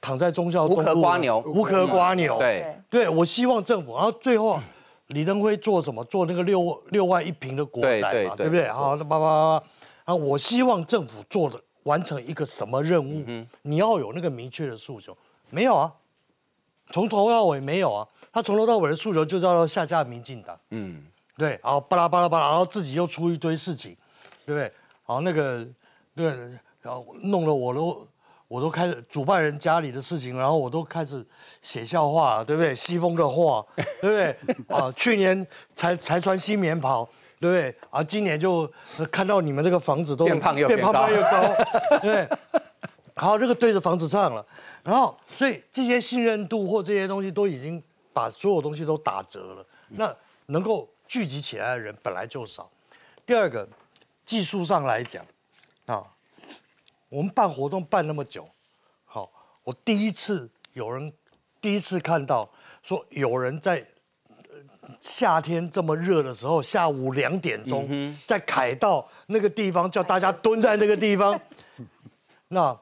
[0.02, 2.38] 躺在忠孝无壳瓜牛，无壳瓜牛？
[2.38, 4.60] 对，对我希望政府，然后最后。
[5.08, 6.04] 李登辉做什么？
[6.06, 8.68] 做那个六六万一平的国宅嘛，对不对？
[8.70, 9.66] 好，那叭叭叭
[10.06, 10.16] 啊！
[10.16, 13.46] 我希望政府做的完成一个什么任务？
[13.64, 15.16] 你要有那个明确的诉求，
[15.50, 15.94] 没有啊？
[16.92, 18.08] 从头到尾没有啊？
[18.32, 20.60] 他从头到尾的诉求就是要下架民进党。
[20.72, 21.06] 嗯，
[21.38, 23.96] 对，然后巴拉巴拉巴拉，然后自己又出一堆事情，
[24.46, 24.72] 对不对？
[25.04, 25.68] 好，那个
[26.16, 26.26] 对，
[26.82, 28.08] 然后弄了我都。
[28.54, 31.26] 我都开始主办人家里的事情，然后我都开始
[31.64, 32.76] 写笑话了，对不对？
[32.76, 33.66] 西风的话，
[34.00, 34.78] 对不对？
[34.78, 37.04] 啊，去年才才穿新棉袍，
[37.40, 37.76] 对不对？
[37.90, 38.72] 啊，今年就
[39.12, 41.52] 看到你们这个房子都变胖又变胖又高，
[42.00, 42.30] 对。
[43.16, 44.46] 好，这个对着房子唱了，
[44.84, 47.82] 然后所以这些信任度或这些东西都已经
[48.14, 49.66] 把所有东西都打折了。
[49.90, 52.70] 那能够聚集起来的人本来就少。
[53.26, 53.68] 第二个，
[54.24, 55.26] 技术上来讲，
[55.88, 56.04] 啊，
[57.14, 58.44] 我们办活动办那么久，
[59.06, 59.30] 好，
[59.64, 61.14] 我第一次有人
[61.62, 62.50] 第一次看到
[62.82, 63.86] 说有人在
[64.28, 71.40] 呃夏天这么热的时候，下午两点钟在凯道那个地方叫大家蹲在那个地方，
[72.50, 72.76] 那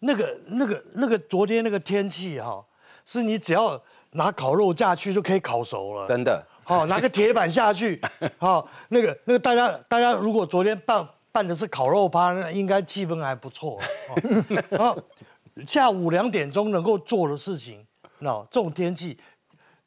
[0.00, 2.64] 那个那个那个昨天那个天气哈，
[3.06, 3.80] 是你只要
[4.14, 6.44] 拿烤肉架去就可以烤熟了，真的。
[6.64, 8.00] 好、拿个铁板下去，
[8.38, 13.78] 好、那个那个大家大家如果昨天办办的是烤肉趴，那应该气氛还不错。
[14.08, 15.00] 哦然后
[15.66, 17.86] 下午两点钟能够做的事情，
[18.20, 19.16] 那这种天气，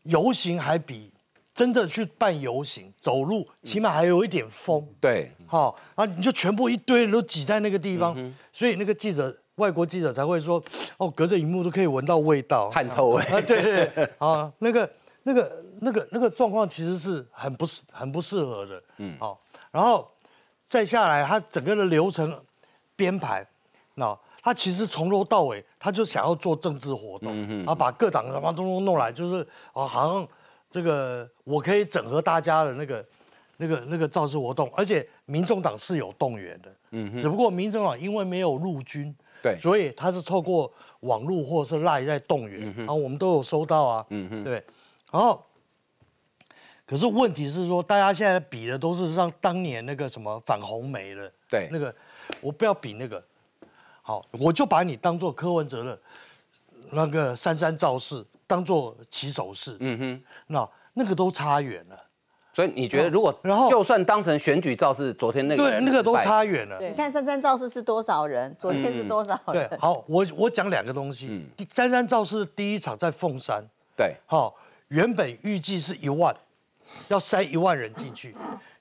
[0.03, 1.11] 游行还比
[1.53, 4.87] 真的去办游行走路，起码还有一点风。
[4.99, 8.15] 对，好、然后你就全部一堆人都挤在那个地方，
[8.51, 9.35] 所以那个记者。
[9.57, 10.59] 外国记者才会说，
[10.97, 14.91] 哦，隔着荧幕都可以闻到味道，汗臭味啊，对对对，啊，那个
[15.21, 19.39] 那个那个那个状况其实是很不适很不适合的，嗯，好，
[19.69, 20.09] 然后
[20.65, 22.43] 再下来，他整个的流程
[22.95, 23.45] 编排，
[23.95, 30.27] 那他其实从头到尾，他就想要做政治活动，然后把各党什么通通弄来，就是啊，好像
[30.69, 33.05] 这个我可以整合大家的那个
[33.57, 39.55] 那个那个造势活动，而且民众党是有动员的，嗯，只不过民众党因为没有陆军，对。
[39.57, 44.05] 所以他是透过网络或是赖在动员，然后我们都有收到啊，
[44.43, 44.63] 对，
[45.11, 45.45] 然后，
[46.93, 51.91] 可是问题是说，大家现在比的都是让当年那个什么反红梅的，对那个
[52.39, 53.19] 我不要比那个，
[54.03, 55.99] 好，我就把你当做柯文哲的
[56.91, 60.23] 那个三三造势，当做起手式，嗯哼。
[60.45, 61.97] 那那个都差远了，
[62.53, 66.79] 所以你觉得，如果然后就算当成选举造势，昨天那个对，那个都差远了。
[66.79, 68.55] 你看三三造势是多少人？
[68.59, 69.67] 昨天是多少人？
[69.67, 71.29] 对，好，我我讲两个东西。
[71.31, 73.63] 嗯第三三造势第一场在凤山，
[73.97, 74.53] 对，好、
[74.89, 76.35] 原本预计是一万，
[77.07, 78.35] 要塞一万人进去，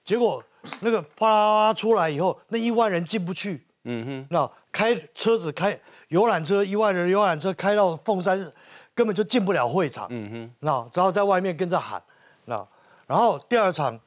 [0.05, 0.43] 结果
[0.81, 3.65] 那个啪啦啪啦出来以后，那一万人进不去。
[3.85, 8.39] 嗯哼，那开车子开游览车一万人游览车开到凤山，
[8.95, 10.07] 根本就进不了会场。
[10.11, 12.01] 嗯哼，那只好在外面跟着喊。
[12.45, 12.65] 那
[13.09, 13.99] 然后第二场，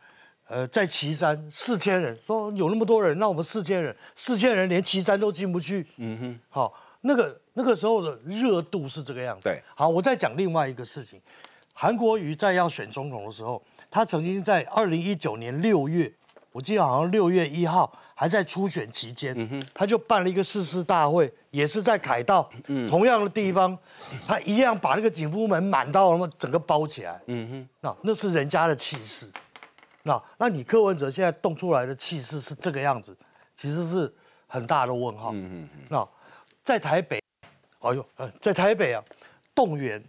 [0.48, 5.86] 呃，在旗山四千人，说有那么多人，那我们四千人，四千人连旗山都进不去。
[5.98, 9.44] 嗯哼，好，那个那个时候的热度是这个样子。
[9.44, 11.22] 对，好，我再讲另外一个事情。
[11.74, 13.62] 韩国瑜在要选总统的时候，
[13.96, 16.12] 他曾经在二零一九年六月，
[16.52, 19.34] 我记得好像六月一号还在初选期间，
[19.74, 22.52] 他就办了一个誓师大会，也是在凯道，
[22.90, 23.78] 同样的地方，
[24.28, 27.18] 他一样把那个景福门满到那么整个包起来。
[27.28, 29.32] 嗯哼，那那是人家的气势。
[30.04, 33.16] 那那你柯文哲现在动出来的气势是这个样子，
[33.56, 34.14] 其实是
[34.46, 35.32] 很大的问号。
[35.34, 36.06] 嗯哼，那
[36.66, 37.24] 在台北，
[37.80, 39.02] 哎呦，呃，在台北啊，
[39.56, 40.04] 动员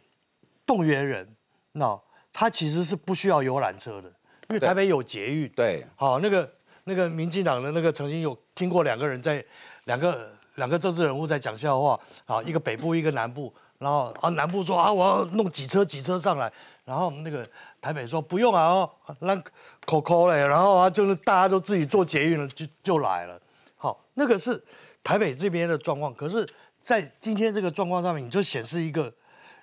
[0.66, 1.37] 动员人，
[1.70, 1.97] 那
[2.39, 4.12] 他其实是不需要游览车的，
[4.51, 5.49] 因为台北有捷运。
[5.57, 6.53] 对，好，那个
[6.84, 9.43] 那个民进党的那个曾经有听过两个人在
[9.84, 16.53] 两个两个政治人物在讲笑话，啊，一个北部一个南部，然后啊南部说啊我要弄几车几车上来，
[16.84, 17.49] 然后那个
[17.80, 19.43] 台北说不用啊，哦让
[19.87, 23.41] 口口嘞，然后啊就是大家都自己坐捷运了就就来了，
[23.76, 24.62] 好，那个是
[25.03, 26.47] 台北这边的状况，可是，
[26.82, 29.11] 在今天这个状况上面，你就显示一个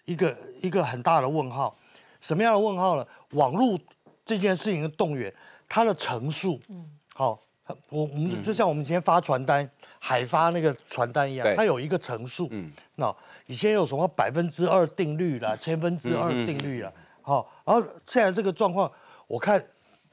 [0.05, 1.78] 一个一个很大的问号，
[2.24, 3.05] 什么样的问号呢？
[3.32, 3.78] 网络
[4.24, 5.32] 这件事情的动员，
[5.67, 7.38] 它的层数，嗯，好，
[7.89, 9.69] 我我们就像我们今天发传单，
[9.99, 12.67] 海发那个传单一样，它有一个层数，嗯。
[12.67, 13.13] 嗯，那
[13.47, 16.89] 以前有什么百分之二定律啦，千分之二定律啦，
[17.21, 18.89] 好，然后现在这个状况，
[19.28, 19.61] 我看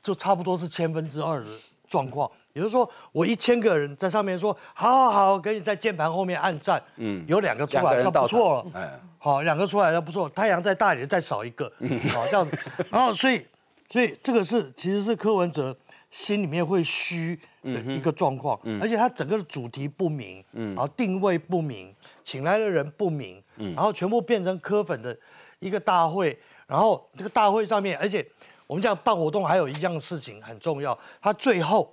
[0.02, 1.50] 就差不多是千分之二的
[1.90, 7.20] 状况，也就是说，我一千个人在上面说，好好好，给你在键盘后面按赞，嗯。
[7.20, 11.70] 嗯，有两个出来就两个人到不错了，哎，好，两个出来了不错，太阳再大一点再少一个，
[12.14, 12.46] 好这样。
[12.46, 12.56] 子，
[12.92, 13.44] 然后所以
[13.88, 15.76] 所以这个是其实是柯文哲
[16.12, 20.76] 心里面会虚的一个状况，而且他整个的主题不明，嗯。
[20.76, 23.74] 然后定位不明，请来的人不明，嗯。
[23.74, 25.16] 然后全部变成柯粉的
[25.58, 26.38] 一个大会，
[26.68, 28.24] 然后这个大会上面，而且
[28.70, 31.92] 我们讲办活动还有一样事情很重要，他最后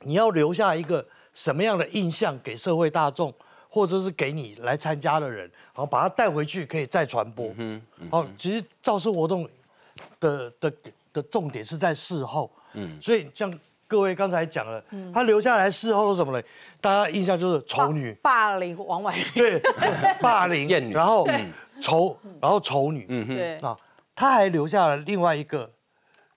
[0.00, 3.32] 你要留下一个什么样的印象给社会大众，
[3.68, 7.52] 或者是给你来参加的人，然后把它带回去可以再传播。
[7.56, 9.48] 嗯，好，其实造势活动
[10.18, 10.72] 的的
[11.12, 12.50] 的重点是在事后。
[12.72, 13.56] 嗯，所以像
[13.86, 14.82] 各位刚才讲了，
[15.14, 16.44] 他留下来事后都什么呢？
[16.80, 19.62] 大家印象就是丑女，霸凌王婉玉，对，
[20.20, 21.44] 霸凌艳女然后对
[21.80, 23.76] 丑，然后丑女，嗯哼，对，啊，
[24.20, 25.70] 他还留下了另外一个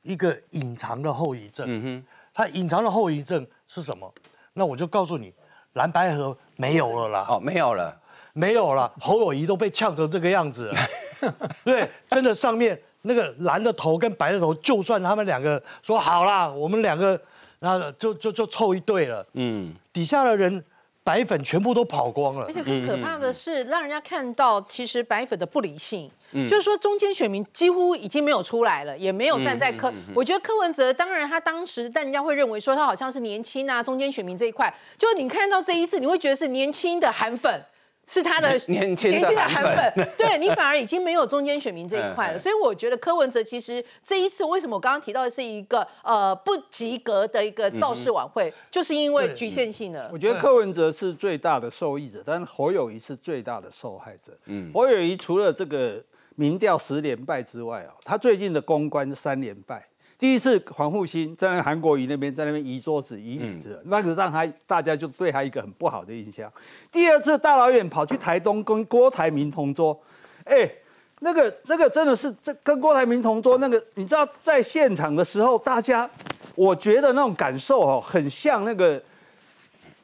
[0.03, 1.65] 一个隐藏的后遗症。
[1.67, 4.09] 嗯哼，他隐藏的后遗症是什么？
[4.53, 5.34] 那我就告诉你，
[5.73, 7.93] 蓝白河没有了啦，哦，没有了，
[8.31, 10.75] 没有了，侯友谊都被呛成这个样子了。
[11.65, 17.19] 对，真的上面那个蓝的头跟白的头，就算他们两个说好啦，我们两个，
[17.59, 20.63] 然后就就就凑一对了，嗯，底下的人
[21.04, 22.54] 白粉全部都跑光了而。
[22.54, 29.89] 且更可怕的是，让人家看到其实白粉的不理性，嗯就是说中间选民几乎已经没有出来了，也没有站在柯。
[29.91, 37.62] 嗯我觉得柯文哲当然他当时，但人家会认为说他好像是年轻啊，中间选民这一块，就是你看到这一次，你会觉得是年轻的韩粉。
[38.06, 39.93] 是他的年轻的韩粉。
[39.95, 50.10] 粉，对你反而已经没有中间选民这一块了，所以我觉得柯文哲其实这一次为什么我刚刚提到的是一个呃不及格的一个造势晚会，就是因为局限性的。
[50.12, 54.38] 我觉得柯文哲是最大的受益者，但是侯友谊是最大的受害者。
[54.45, 56.04] 嗯，侯友谊除了这个
[56.36, 59.88] 民调十连败之外啊，他最近的公关三连败。
[60.24, 66.49] 第一次黄复兴在那韩国瑜那边在那边移桌子移椅子，那个让他大家就对他一个很不好的印象。
[66.89, 70.01] 第二次大老远跑去台东跟郭台铭同桌，
[70.45, 70.71] 哎、
[71.19, 76.09] 那个那个真的是这跟郭台铭同桌，那个你知道在现场的时候，大家
[76.55, 79.03] 我觉得那种感受哦，很像那个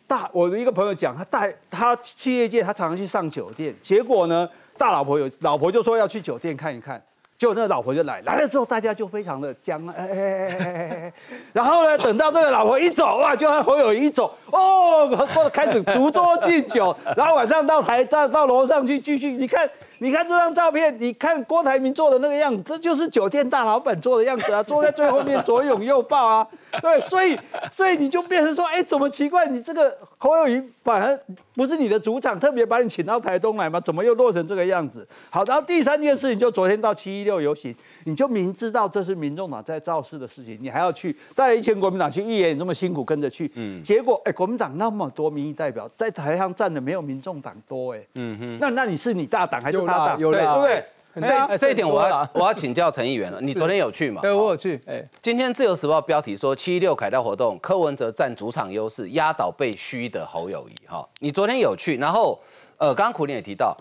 [0.05, 7.01] 大我的一个朋友讲，他带他企业界他常常去上酒店，结果呢，大老婆有老婆就说要去酒店看一看。
[7.39, 11.13] 就那个老婆就来，来了之后大家就非常的僵，哎哎哎哎哎哎，
[11.53, 15.07] 然后呢，等到这个老婆一走，哇，就让侯友一走，哦，
[15.53, 19.65] 开始独桌敬酒，然后晚上到台上到楼上去继续，你看，
[19.99, 26.47] 你看这张照片，你看郭台铭做的那个样子，这就是酒店大老板做的样子啊， 坐在最后面左拥右抱啊，
[26.81, 27.37] 对，所以
[27.71, 31.19] 所以你就变成说，哎，怎么奇怪，你这个侯友宜反而
[31.53, 33.79] 不是你的主场，特别把你请到台东来吗？
[33.79, 35.07] 怎么又落成这个样子？
[35.29, 37.75] 好，然后第三件事情就昨天到七一六游行，
[38.05, 50.19] 你就明知道这是民众党在造势的事情，你还要去带了一千国民党去议员，你这么辛苦跟着去，嗯，结果哎，国民党那么多民意代表在台上站的没有民众党多哎，嗯哼，那那你是你大党还是有啦他党？
[50.19, 50.85] 有人对不对？
[51.11, 53.39] 很对啊在这一点我要我要请教陈议员了。
[53.41, 54.21] 你昨天有去吗？
[54.21, 60.87] 对，我有去，哎，今天自由时报标题说七一六凯道活动，柯文哲占主场优势，压倒被虚的侯友谊。
[60.87, 62.39] 哈，你昨天有去，然后
[62.77, 63.75] 呃，刚刚苦林也提到，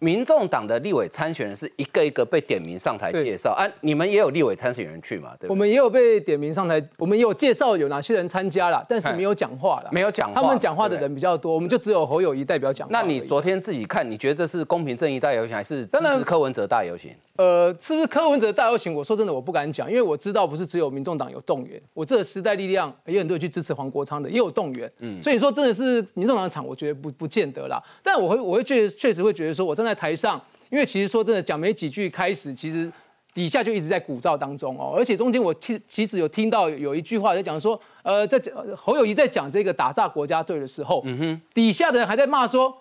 [0.00, 5.30] 民众党的立委参选人是一个一个被点名上台介绍，啊，你们也有立委参选人去嘛？
[5.38, 5.50] 对对？
[5.50, 12.92] 我们也有被点名上台，我们也有介绍有哪些人参加啦，但是哎没有讲话啦，没有讲话他们讲话的人比较多，我们就只有侯友谊代表讲话。
[12.92, 17.10] 那你昨天自己看，你觉得这是公平正义大游行，还是支持柯文哲大游行？
[17.36, 18.94] 呃，是不是柯文哲大游行？
[18.94, 24.88] 我说真的，我不敢讲，因为我知道不是只有民众党有动员，我这个时代力量也有很多人去支持黄国昌的，也有动员。
[25.00, 27.82] 嗯，所以说真的是民众党的场，我觉得不不见得啦。
[28.04, 32.88] 但我会我会觉得确实会觉得说，我站在台上，因为其实说真的讲没几句开始，其实
[33.34, 42.72] 底下就一直在鼓噪当中哦，而且中间我其其实有听到有一句话在讲说，呃，在讲侯友谊在讲这个打炸国家队的时候，嗯哼，底下的人还在骂说。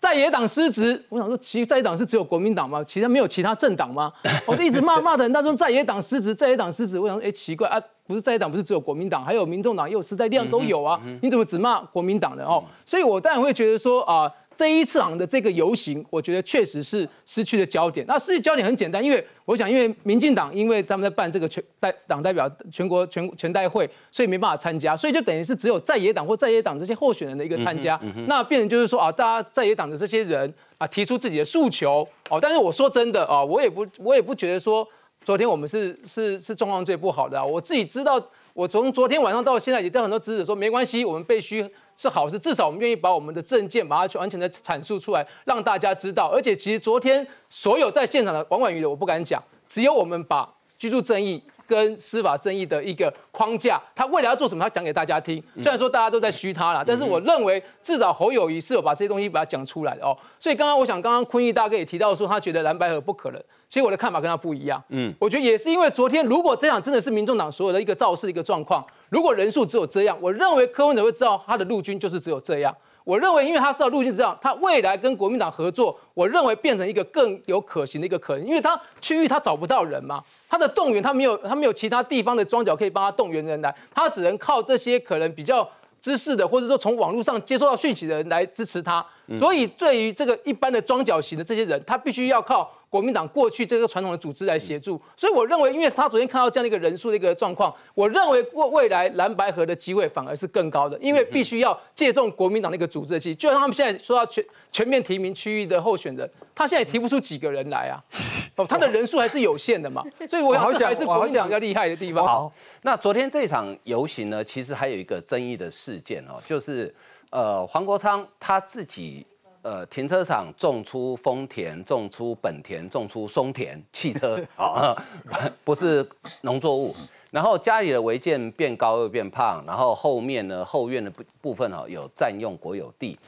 [0.00, 2.82] 在野党失职，我想说，其实在野党是只有国民党吗？
[2.84, 4.12] 其他没有其他政党吗？
[4.46, 6.98] 我就一直骂骂的很大声，在野党失职，在野党失职。
[6.98, 12.64] 我想说，哎，奇怪啊，不是在野党不是只有国民党，还有民众党，也有时代力量都有啊，你怎么只骂国民党的哦？
[12.86, 14.32] 所以我当然会觉得说啊。
[14.58, 18.04] 这一次行的这个游行，我觉得确实是失去了焦点。
[18.08, 27.96] 那失去焦点很简单，因为我想，因为民进党因为他们在办这个全代党代表全国全全代会，所以没办法参加，所以就等于是只有在野党或在野党这些候选人的一个参加。
[28.26, 32.40] 那变成就是说啊，大家在野党的这些人啊，提出自己的诉求哦。
[32.42, 34.84] 但是我说真的啊，我也不我也不觉得说
[35.22, 37.44] 昨天我们是是是状况最不好的、啊。
[37.44, 38.20] 我自己知道，
[38.54, 41.64] 我从昨天晚上到现在也跟很多支持者说，没关系，我们被虚。
[41.98, 46.30] 是好事，至少我们愿意把我们的证件把它完全的阐述出来，让大家知道。
[46.32, 55.42] 而且其实昨天所有在现场的王婉瑜的，我不敢讲，只有我们把居住正义跟司法正义的一个框架，他未来要做什么，他讲给大家听。
[55.56, 60.16] 虽然说大家都在虚他了，但是我认为至少侯友谊是有把这些东西把它讲出来的哦。
[60.38, 63.42] 所以刚刚我想，刚刚坤义大哥也提到说，他觉得蓝白河不可能。
[63.68, 72.74] 其实我的看法跟他不一样，嗯，我觉得也是因为昨天如果这样真的是民众党所有的一个造势的一个状况，如果人数只有这样，我认为柯文哲会知道他的陆军就是只有这样。
[73.04, 85.66] 我认为，因为他知道陆军是这样，他未来跟国民党合作，我认为变成一个更有可行的一个可能，因为他区域他找不到人嘛，他的动员他没有他没有其他地方的庄脚可以帮他动员人来，他只能靠这些可能比较
[86.02, 89.02] 知识的，或者说从网络上接收到讯息的人来支持他。
[89.38, 92.70] 所以对于这个一般的庄脚型的这些人，他必须要靠。
[92.90, 108.00] 国民党过去这个传统的组织来协助，所以我认为，因为他昨天看到这样的一个人数的一个状况，我认为未未来蓝白河的机会反而是更高的，因为必须要借重国民党的一个组织机，就像他们现在说要全全面提名区域的候选人，他现在也提不出几个人来啊，
[108.56, 112.24] 哦，他的人数还是有限的嘛，所以我想这还是国民党比较厉害的地方。
[112.24, 112.50] 好，
[112.84, 116.94] 那昨天这场游行呢，其实还有一个争议的事件哦，就是
[117.30, 119.26] 呃黄国昌他自己。
[119.60, 124.96] 呃，停车场种出丰田，种出本田，种出松田汽车 啊，
[125.64, 126.08] 不是
[126.42, 126.94] 农作物。
[127.32, 133.18] 然后家里的违建变高又变胖，然后后面呢后院的部部分哈有占用国有地，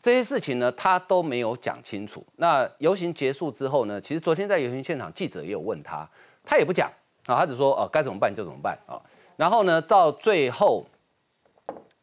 [0.00, 2.24] 这些事情呢他都没有讲清楚。
[2.36, 6.08] 那游行结束之后呢，其实昨天在游行现场记者也有问他，
[6.44, 6.88] 他也不讲
[7.26, 9.00] 啊，他只说哦该怎么办就怎么办啊。
[9.36, 10.84] 然后呢到最后，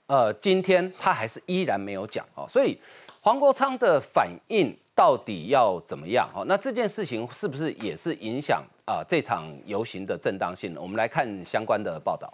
[0.07, 2.79] 呃今天他还是依然没有讲哦，所以。
[3.21, 6.29] 黄国昌的反应到底要怎么样？
[6.35, 10.75] 哦，那这件事情是不是也是影响啊这场游行的正当性？
[10.79, 12.31] 我们来看相关的报道。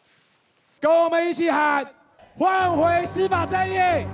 [0.81, 1.89] 跟我们一起喊，
[2.37, 4.05] 换回司法正义，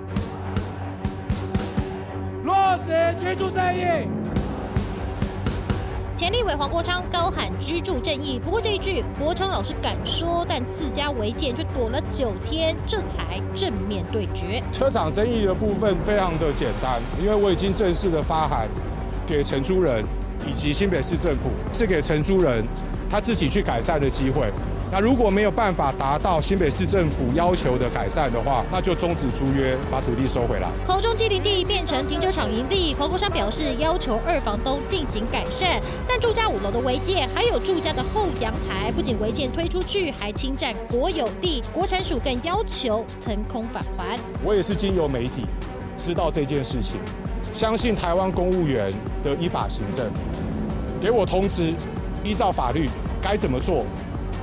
[2.44, 4.27] 落实居住正义。
[6.18, 14.64] 前立委黄国昌高喊居住正义，不过这一句国昌老师敢说，但自家违建却躲了九天，这才正面对决。
[14.72, 18.68] 车厂争议的部分非常的简单，因为我已经正式的发函
[19.28, 20.04] 给承租人
[20.48, 22.66] 以及新北市政府，是给承租人
[23.08, 24.52] 他自己去改善的机会。
[24.90, 30.70] 那如果没有办法达到新北市政府要求的改善的话，那就终止租约，把土地收回来。
[30.88, 44.18] 口中基林地变成停车场营地，黄国山表示要求二房东进行改善，但住家五楼的违建还有住家的后阳台，不仅违建推出去，还侵占国有地，国产署更要求腾空返还。
[44.42, 45.46] 我也是经由媒体
[45.98, 46.96] 知道这件事情，
[47.52, 48.90] 相信台湾公务员
[49.22, 50.10] 的依法行政，
[51.02, 51.74] 给我通知，
[52.24, 52.90] 依照法律
[53.22, 53.84] 该怎么做。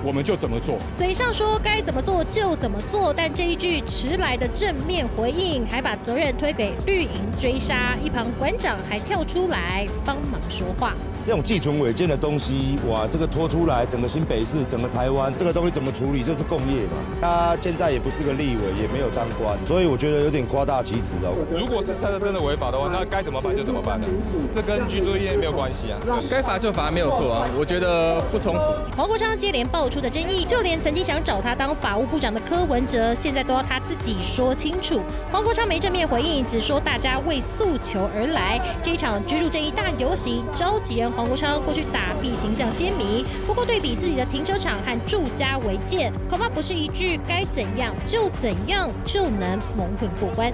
[0.04, 10.92] 我们就怎么做，嘴上说该怎么做就怎么做，但这一句迟来的正面回应，还把责任推给绿营追杀，一旁馆长还跳出来帮忙说话。
[11.24, 16.22] 这种寄存违建的东西，哇，这个拖出来，整个新北市，整个台湾，这个东西怎么处理？
[16.22, 17.00] 这是共业嘛？
[17.18, 21.34] 他现在也不是个立委，也没有当官，所以我觉得有点夸大其词哦。
[21.50, 24.06] 如果是他的真的违法的话，那该怎么办就怎么办呢？
[24.52, 25.98] 这跟居住业没有关系啊。
[26.28, 27.48] 该罚就罚，没有错啊。
[27.58, 28.60] 我觉得不冲突。
[28.94, 35.00] 黄国昌接连爆出的争议，就连曾经想找他当法务部长的柯文哲，现在都要他自己说清楚。
[35.32, 38.60] 黄国昌没正面回应，只说大家为诉求而来。
[38.82, 41.13] 这一场居住正义大游行，召集人。
[41.16, 50.52] 黄国昌过去打币形象鲜明，不过对比自己的停车场和住家违建，恐怕不是一句该怎样就怎样就能蒙混过关。